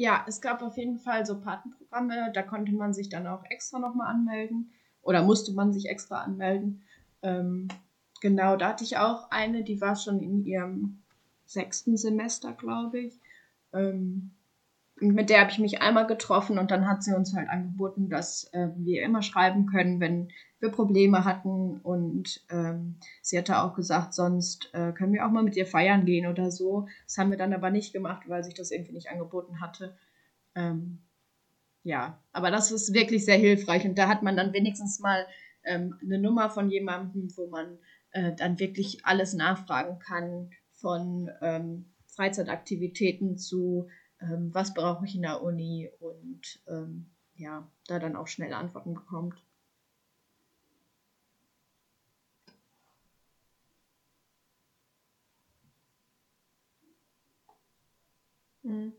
Ja, 0.00 0.24
es 0.28 0.40
gab 0.40 0.62
auf 0.62 0.76
jeden 0.76 1.00
Fall 1.00 1.26
so 1.26 1.40
Patenprogramme, 1.40 2.30
da 2.32 2.42
konnte 2.42 2.70
man 2.70 2.94
sich 2.94 3.08
dann 3.08 3.26
auch 3.26 3.42
extra 3.50 3.80
nochmal 3.80 4.06
anmelden 4.14 4.70
oder 5.02 5.24
musste 5.24 5.52
man 5.52 5.72
sich 5.72 5.88
extra 5.88 6.22
anmelden. 6.22 6.84
Ähm, 7.22 7.66
genau, 8.20 8.56
da 8.56 8.68
hatte 8.68 8.84
ich 8.84 8.96
auch 8.96 9.28
eine, 9.32 9.64
die 9.64 9.80
war 9.80 9.96
schon 9.96 10.20
in 10.20 10.46
ihrem 10.46 11.02
sechsten 11.46 11.96
Semester, 11.96 12.52
glaube 12.52 13.00
ich. 13.00 13.18
Ähm, 13.72 14.30
mit 15.00 15.30
der 15.30 15.40
habe 15.40 15.50
ich 15.50 15.58
mich 15.58 15.80
einmal 15.82 16.06
getroffen 16.06 16.58
und 16.58 16.70
dann 16.70 16.88
hat 16.88 17.02
sie 17.02 17.14
uns 17.14 17.34
halt 17.34 17.48
angeboten, 17.48 18.08
dass 18.08 18.44
äh, 18.52 18.68
wir 18.76 19.02
immer 19.02 19.22
schreiben 19.22 19.66
können, 19.66 20.00
wenn 20.00 20.30
wir 20.60 20.70
Probleme 20.70 21.24
hatten. 21.24 21.78
Und 21.78 22.44
ähm, 22.50 22.96
sie 23.22 23.38
hatte 23.38 23.62
auch 23.62 23.74
gesagt, 23.74 24.14
sonst 24.14 24.70
äh, 24.72 24.92
können 24.92 25.12
wir 25.12 25.26
auch 25.26 25.30
mal 25.30 25.42
mit 25.42 25.56
ihr 25.56 25.66
feiern 25.66 26.04
gehen 26.04 26.26
oder 26.26 26.50
so. 26.50 26.86
Das 27.04 27.18
haben 27.18 27.30
wir 27.30 27.38
dann 27.38 27.52
aber 27.52 27.70
nicht 27.70 27.92
gemacht, 27.92 28.28
weil 28.28 28.44
sich 28.44 28.54
das 28.54 28.70
irgendwie 28.70 28.92
nicht 28.92 29.10
angeboten 29.10 29.60
hatte. 29.60 29.96
Ähm, 30.54 30.98
ja, 31.82 32.22
aber 32.32 32.50
das 32.50 32.72
ist 32.72 32.92
wirklich 32.92 33.24
sehr 33.24 33.38
hilfreich 33.38 33.84
und 33.86 33.96
da 33.96 34.08
hat 34.08 34.22
man 34.22 34.36
dann 34.36 34.52
wenigstens 34.52 34.98
mal 34.98 35.26
ähm, 35.64 35.96
eine 36.02 36.18
Nummer 36.18 36.50
von 36.50 36.70
jemandem, 36.70 37.28
wo 37.36 37.46
man 37.46 37.78
äh, 38.10 38.34
dann 38.34 38.58
wirklich 38.58 39.06
alles 39.06 39.34
nachfragen 39.34 39.98
kann, 39.98 40.50
von 40.72 41.30
ähm, 41.40 41.86
Freizeitaktivitäten 42.06 43.38
zu 43.38 43.88
ähm, 44.20 44.54
was 44.54 44.74
brauche 44.74 45.04
ich 45.06 45.14
in 45.14 45.22
der 45.22 45.42
Uni 45.42 45.90
und 46.00 46.60
ähm, 46.68 47.10
ja, 47.34 47.68
da 47.86 47.98
dann 47.98 48.16
auch 48.16 48.26
schnell 48.28 48.52
Antworten 48.52 48.94
bekommt. 48.94 49.42
Mhm. 58.64 58.92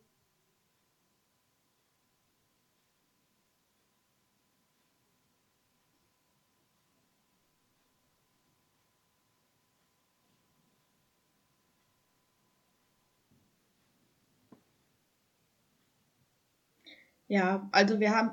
Ja, 17.29 17.69
also 17.71 17.99
wir 17.99 18.13
haben. 18.13 18.31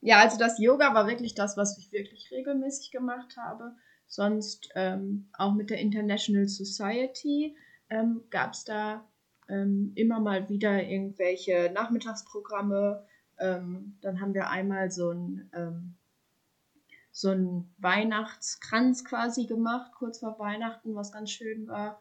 Ja, 0.00 0.20
also 0.20 0.38
das 0.38 0.60
Yoga 0.60 0.94
war 0.94 1.08
wirklich 1.08 1.34
das, 1.34 1.56
was 1.56 1.76
ich 1.76 1.90
wirklich 1.90 2.30
regelmäßig 2.30 2.92
gemacht 2.92 3.36
habe. 3.36 3.74
Sonst 4.06 4.70
ähm, 4.76 5.28
auch 5.32 5.52
mit 5.54 5.70
der 5.70 5.80
International 5.80 6.46
Society 6.46 7.56
ähm, 7.90 8.22
gab 8.30 8.52
es 8.52 8.64
da 8.64 9.04
ähm, 9.48 9.92
immer 9.96 10.20
mal 10.20 10.48
wieder 10.48 10.82
irgendwelche 10.84 11.70
Nachmittagsprogramme. 11.74 13.04
Ähm, 13.38 13.98
dann 14.00 14.20
haben 14.20 14.34
wir 14.34 14.48
einmal 14.48 14.92
so 14.92 15.10
ein, 15.10 15.50
ähm, 15.52 15.96
so 17.10 17.30
ein 17.30 17.68
Weihnachtskranz 17.78 19.04
quasi 19.04 19.46
gemacht, 19.46 19.90
kurz 19.98 20.20
vor 20.20 20.38
Weihnachten, 20.38 20.94
was 20.94 21.10
ganz 21.10 21.32
schön 21.32 21.66
war. 21.66 22.00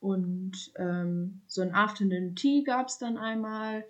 Und 0.00 0.70
ähm, 0.76 1.40
so 1.46 1.62
ein 1.62 1.74
Afternoon 1.74 2.36
Tea 2.36 2.62
gab 2.62 2.88
es 2.88 2.98
dann 2.98 3.16
einmal. 3.16 3.84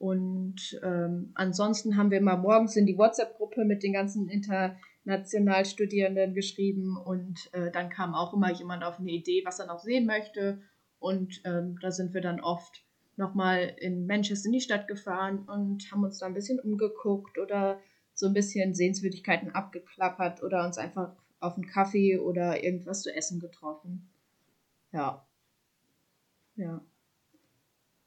Und 0.00 0.80
ähm, 0.82 1.30
ansonsten 1.34 1.98
haben 1.98 2.10
wir 2.10 2.16
immer 2.16 2.38
morgens 2.38 2.74
in 2.74 2.86
die 2.86 2.96
WhatsApp-Gruppe 2.96 3.66
mit 3.66 3.82
den 3.82 3.92
ganzen 3.92 4.30
international 4.30 5.66
Studierenden 5.66 6.32
geschrieben 6.32 6.96
und 6.96 7.50
äh, 7.52 7.70
dann 7.70 7.90
kam 7.90 8.14
auch 8.14 8.32
immer 8.32 8.50
jemand 8.50 8.82
auf 8.82 8.98
eine 8.98 9.10
Idee, 9.10 9.42
was 9.44 9.58
er 9.58 9.66
noch 9.66 9.80
sehen 9.80 10.06
möchte. 10.06 10.62
Und 11.00 11.42
ähm, 11.44 11.76
da 11.82 11.90
sind 11.90 12.14
wir 12.14 12.22
dann 12.22 12.40
oft 12.40 12.82
nochmal 13.16 13.74
in 13.76 14.06
Manchester 14.06 14.46
in 14.46 14.54
die 14.54 14.62
Stadt 14.62 14.88
gefahren 14.88 15.46
und 15.46 15.92
haben 15.92 16.02
uns 16.02 16.16
da 16.16 16.24
ein 16.24 16.32
bisschen 16.32 16.60
umgeguckt 16.60 17.36
oder 17.36 17.78
so 18.14 18.26
ein 18.26 18.32
bisschen 18.32 18.74
Sehenswürdigkeiten 18.74 19.54
abgeklappert 19.54 20.42
oder 20.42 20.64
uns 20.64 20.78
einfach 20.78 21.14
auf 21.40 21.56
einen 21.56 21.66
Kaffee 21.66 22.16
oder 22.16 22.64
irgendwas 22.64 23.02
zu 23.02 23.14
essen 23.14 23.38
getroffen. 23.38 24.08
Ja. 24.92 25.26
Ja. 26.56 26.80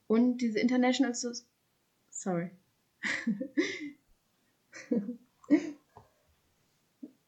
Und 0.07 0.37
diese 0.37 0.59
International 0.59 1.13
Sorry. 2.13 2.51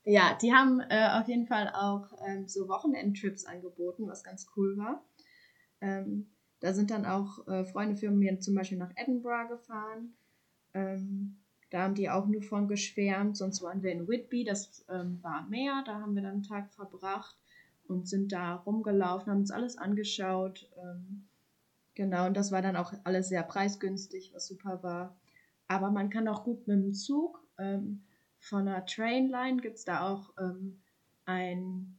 ja, 0.04 0.38
die 0.42 0.54
haben 0.54 0.80
äh, 0.80 1.10
auf 1.20 1.28
jeden 1.28 1.48
Fall 1.48 1.70
auch 1.74 2.08
ähm, 2.26 2.48
so 2.48 2.70
Wochenendtrips 2.70 3.46
angeboten, 3.46 4.08
was 4.08 4.24
ganz 4.24 4.48
cool 4.56 4.78
war. 4.78 5.04
Ähm, 5.82 6.30
da 6.60 6.74
sind 6.74 6.92
dann 6.92 7.06
auch 7.06 7.46
äh, 7.48 7.66
Freunde 7.66 7.98
von 7.98 8.18
mir 8.18 8.40
zum 8.40 8.56
Beispiel 8.56 8.78
nach 8.78 8.94
Edinburgh 8.96 9.50
gefahren. 9.50 10.16
Ähm, 10.74 11.42
da 11.72 11.82
haben 11.82 11.96
die 11.96 12.10
auch 12.10 12.28
nur 12.28 12.44
von 12.44 12.68
geschwärmt. 12.68 13.36
Sonst 13.36 13.62
waren 13.64 13.84
wir 13.84 13.92
in 13.92 14.08
Whitby, 14.08 14.46
das 14.46 14.86
ähm, 14.88 15.22
war 15.24 15.40
am 15.40 15.50
Meer. 15.50 15.84
Da 15.86 16.00
haben 16.00 16.16
wir 16.16 16.22
dann 16.22 16.34
einen 16.34 16.44
Tag 16.44 16.72
verbracht 16.72 17.36
und 17.88 18.08
sind 18.08 18.32
da 18.32 18.56
rumgelaufen, 18.56 19.32
haben 19.32 19.40
uns 19.40 19.52
alles 19.52 19.78
angeschaut. 19.78 20.70
Ähm, 20.78 21.28
Genau, 21.96 22.28
und 22.28 22.36
das 22.36 22.52
war 22.52 22.62
dann 22.62 22.76
auch 22.76 22.94
alles 23.04 23.30
sehr 23.30 23.44
preisgünstig, 23.44 24.32
was 24.34 24.48
super 24.48 24.84
war. 24.84 25.18
aber 25.68 25.90
man 25.90 26.10
kann 26.12 26.28
auch 26.28 26.44
gut 26.44 26.68
mit 26.68 26.78
dem 26.78 26.94
Zug. 26.94 27.42
Ähm, 27.58 28.04
von 28.40 28.66
der 28.68 28.86
Trainline 28.86 29.62
gibt 29.62 29.78
es 29.78 29.86
da 29.86 30.08
auch 30.08 30.32
ähm, 30.38 30.82
ein 31.26 31.98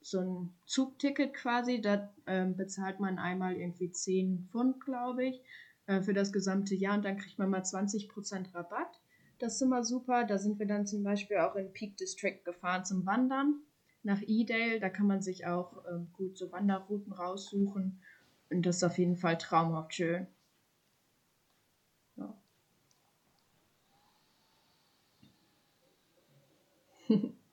so 0.00 0.20
ein 0.20 0.54
Zugticket 0.66 1.34
quasi. 1.34 1.80
Da 1.80 2.12
ähm, 2.26 2.56
bezahlt 2.56 3.00
man 3.00 3.18
einmal 3.18 3.54
irgendwie 3.54 3.90
10 3.90 4.48
Pfund, 4.50 4.80
glaube 4.84 5.26
ich, 5.26 5.40
äh, 5.86 6.02
für 6.02 6.12
das 6.12 6.32
gesamte 6.32 6.74
Jahr 6.74 6.96
und 6.96 7.04
dann 7.04 7.18
kriegt 7.18 7.38
man 7.38 7.50
mal 7.50 7.62
20% 7.62 8.54
Rabatt. 8.54 9.00
Das 9.38 9.54
ist 9.54 9.62
immer 9.62 9.84
super. 9.84 10.24
Da 10.24 10.38
sind 10.38 10.58
wir 10.58 10.66
dann 10.66 10.86
zum 10.86 11.02
Beispiel 11.02 11.38
auch 11.38 11.56
in 11.56 11.72
Peak 11.72 11.96
District 11.96 12.40
gefahren 12.44 12.84
zum 12.84 13.06
Wandern 13.06 13.62
nach 14.02 14.20
Edale. 14.26 14.80
Da 14.80 14.90
kann 14.90 15.06
man 15.06 15.22
sich 15.22 15.46
auch 15.46 15.84
ähm, 15.90 16.08
gut 16.12 16.36
so 16.36 16.52
Wanderrouten 16.52 17.12
raussuchen. 17.12 18.00
Und 18.50 18.64
das 18.64 18.76
ist 18.76 18.84
auf 18.84 18.96
jeden 18.98 19.16
Fall 19.16 19.36
traumhaft 19.38 19.94
schön. 19.94 20.26
Ja. 22.16 22.34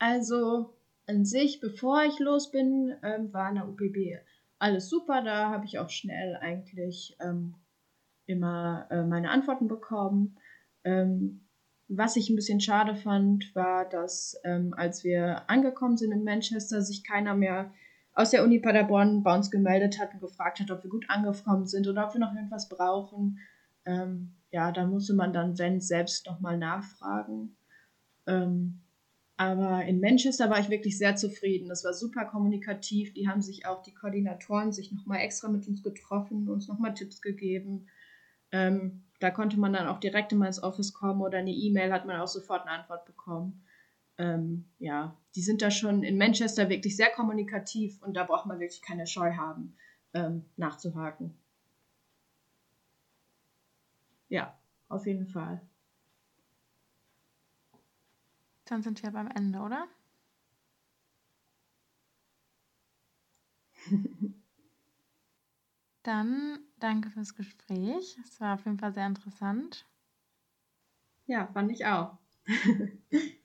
Also 0.00 0.74
an 1.06 1.24
sich, 1.24 1.60
bevor 1.60 2.02
ich 2.04 2.18
los 2.18 2.50
bin, 2.50 2.96
ähm, 3.04 3.32
war 3.32 3.48
in 3.50 3.54
der 3.56 3.68
UPB 3.68 4.18
alles 4.58 4.88
super. 4.88 5.22
Da 5.22 5.50
habe 5.50 5.64
ich 5.64 5.78
auch 5.78 5.90
schnell 5.90 6.36
eigentlich 6.36 7.16
ähm, 7.20 7.54
immer 8.30 8.86
äh, 8.90 9.02
meine 9.02 9.30
Antworten 9.30 9.68
bekommen. 9.68 10.36
Ähm, 10.84 11.40
was 11.88 12.16
ich 12.16 12.30
ein 12.30 12.36
bisschen 12.36 12.60
schade 12.60 12.94
fand, 12.94 13.54
war, 13.54 13.88
dass 13.88 14.40
ähm, 14.44 14.72
als 14.76 15.02
wir 15.02 15.50
angekommen 15.50 15.96
sind 15.96 16.12
in 16.12 16.24
Manchester, 16.24 16.82
sich 16.82 17.04
keiner 17.04 17.34
mehr 17.34 17.72
aus 18.14 18.30
der 18.30 18.44
Uni 18.44 18.60
Paderborn 18.60 19.22
bei 19.22 19.34
uns 19.34 19.50
gemeldet 19.50 19.98
hat 19.98 20.14
und 20.14 20.20
gefragt 20.20 20.60
hat, 20.60 20.70
ob 20.70 20.82
wir 20.84 20.90
gut 20.90 21.06
angekommen 21.08 21.66
sind 21.66 21.88
oder 21.88 22.06
ob 22.06 22.14
wir 22.14 22.20
noch 22.20 22.34
irgendwas 22.34 22.68
brauchen. 22.68 23.38
Ähm, 23.84 24.32
ja, 24.52 24.72
da 24.72 24.86
musste 24.86 25.14
man 25.14 25.32
dann, 25.32 25.58
wenn, 25.58 25.80
selbst 25.80 26.26
nochmal 26.26 26.58
nachfragen. 26.58 27.56
Ähm, 28.26 28.80
aber 29.36 29.84
in 29.86 30.00
Manchester 30.00 30.50
war 30.50 30.60
ich 30.60 30.68
wirklich 30.68 30.98
sehr 30.98 31.16
zufrieden. 31.16 31.68
Das 31.68 31.82
war 31.82 31.94
super 31.94 32.26
kommunikativ. 32.26 33.14
Die 33.14 33.26
haben 33.26 33.40
sich 33.40 33.64
auch, 33.64 33.82
die 33.82 33.94
Koordinatoren, 33.94 34.70
sich 34.70 34.92
nochmal 34.92 35.20
extra 35.20 35.48
mit 35.48 35.66
uns 35.66 35.82
getroffen, 35.82 36.48
uns 36.48 36.68
nochmal 36.68 36.92
Tipps 36.92 37.22
gegeben. 37.22 37.86
Ähm, 38.52 39.04
da 39.20 39.30
konnte 39.30 39.58
man 39.58 39.72
dann 39.72 39.86
auch 39.86 40.00
direkt 40.00 40.32
immer 40.32 40.46
ins 40.46 40.62
Office 40.62 40.92
kommen 40.94 41.20
oder 41.20 41.38
eine 41.38 41.50
E-Mail 41.52 41.92
hat 41.92 42.06
man 42.06 42.20
auch 42.20 42.26
sofort 42.28 42.62
eine 42.62 42.78
Antwort 42.80 43.04
bekommen. 43.04 43.62
Ähm, 44.18 44.64
ja, 44.78 45.16
die 45.34 45.42
sind 45.42 45.62
da 45.62 45.70
schon 45.70 46.02
in 46.02 46.18
Manchester 46.18 46.68
wirklich 46.68 46.96
sehr 46.96 47.10
kommunikativ 47.10 48.02
und 48.02 48.14
da 48.16 48.24
braucht 48.24 48.46
man 48.46 48.60
wirklich 48.60 48.82
keine 48.82 49.06
Scheu 49.06 49.34
haben, 49.34 49.76
ähm, 50.14 50.44
nachzuhaken. 50.56 51.34
Ja, 54.28 54.56
auf 54.88 55.06
jeden 55.06 55.26
Fall. 55.26 55.60
Dann 58.64 58.82
sind 58.82 59.02
wir 59.02 59.10
beim 59.10 59.28
Ende, 59.28 59.58
oder? 59.58 59.86
Dann 66.10 66.58
danke 66.80 67.08
fürs 67.08 67.36
Gespräch. 67.36 68.18
Es 68.24 68.40
war 68.40 68.54
auf 68.54 68.64
jeden 68.64 68.80
Fall 68.80 68.92
sehr 68.92 69.06
interessant. 69.06 69.86
Ja, 71.26 71.46
fand 71.52 71.70
ich 71.72 71.86
auch. 71.86 72.18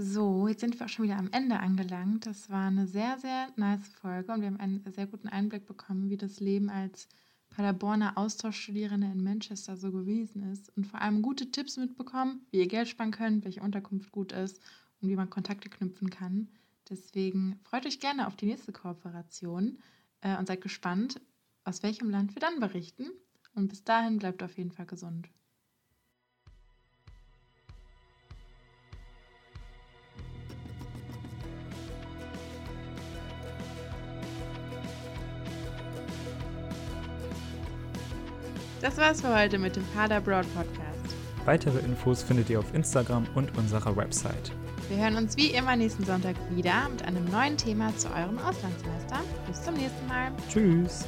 So, 0.00 0.46
jetzt 0.46 0.60
sind 0.60 0.78
wir 0.78 0.86
auch 0.86 0.88
schon 0.88 1.06
wieder 1.06 1.18
am 1.18 1.32
Ende 1.32 1.58
angelangt. 1.58 2.24
Das 2.24 2.48
war 2.50 2.68
eine 2.68 2.86
sehr, 2.86 3.18
sehr 3.18 3.48
nice 3.56 3.88
Folge 4.00 4.30
und 4.30 4.42
wir 4.42 4.46
haben 4.46 4.60
einen 4.60 4.84
sehr 4.92 5.08
guten 5.08 5.26
Einblick 5.26 5.66
bekommen, 5.66 6.08
wie 6.08 6.16
das 6.16 6.38
Leben 6.38 6.70
als 6.70 7.08
Paderborner 7.50 8.16
Austauschstudierende 8.16 9.08
in 9.08 9.24
Manchester 9.24 9.76
so 9.76 9.90
gewesen 9.90 10.52
ist 10.52 10.70
und 10.76 10.86
vor 10.86 11.00
allem 11.00 11.20
gute 11.20 11.50
Tipps 11.50 11.76
mitbekommen, 11.78 12.46
wie 12.52 12.58
ihr 12.58 12.68
Geld 12.68 12.86
sparen 12.86 13.10
könnt, 13.10 13.44
welche 13.44 13.60
Unterkunft 13.60 14.12
gut 14.12 14.30
ist 14.30 14.62
und 15.00 15.08
wie 15.08 15.16
man 15.16 15.30
Kontakte 15.30 15.68
knüpfen 15.68 16.10
kann. 16.10 16.46
Deswegen 16.88 17.58
freut 17.64 17.84
euch 17.84 17.98
gerne 17.98 18.28
auf 18.28 18.36
die 18.36 18.46
nächste 18.46 18.70
Kooperation 18.70 19.78
äh, 20.20 20.38
und 20.38 20.46
seid 20.46 20.60
gespannt, 20.60 21.20
aus 21.64 21.82
welchem 21.82 22.08
Land 22.08 22.36
wir 22.36 22.40
dann 22.40 22.60
berichten. 22.60 23.10
Und 23.56 23.66
bis 23.66 23.82
dahin 23.82 24.20
bleibt 24.20 24.44
auf 24.44 24.56
jeden 24.58 24.70
Fall 24.70 24.86
gesund. 24.86 25.28
Das 38.80 38.96
war's 38.96 39.20
für 39.20 39.34
heute 39.34 39.58
mit 39.58 39.74
dem 39.74 39.84
Pader 39.94 40.20
Broad 40.20 40.46
Podcast. 40.54 41.16
Weitere 41.44 41.78
Infos 41.80 42.22
findet 42.22 42.48
ihr 42.48 42.60
auf 42.60 42.72
Instagram 42.74 43.26
und 43.34 43.56
unserer 43.58 43.96
Website. 43.96 44.52
Wir 44.88 44.98
hören 44.98 45.16
uns 45.16 45.36
wie 45.36 45.48
immer 45.48 45.74
nächsten 45.74 46.04
Sonntag 46.04 46.36
wieder 46.50 46.88
mit 46.88 47.02
einem 47.02 47.24
neuen 47.26 47.56
Thema 47.56 47.94
zu 47.96 48.08
eurem 48.08 48.38
Auslandssemester. 48.38 49.20
Bis 49.46 49.62
zum 49.62 49.74
nächsten 49.74 50.06
Mal. 50.06 50.30
Tschüss. 50.48 51.04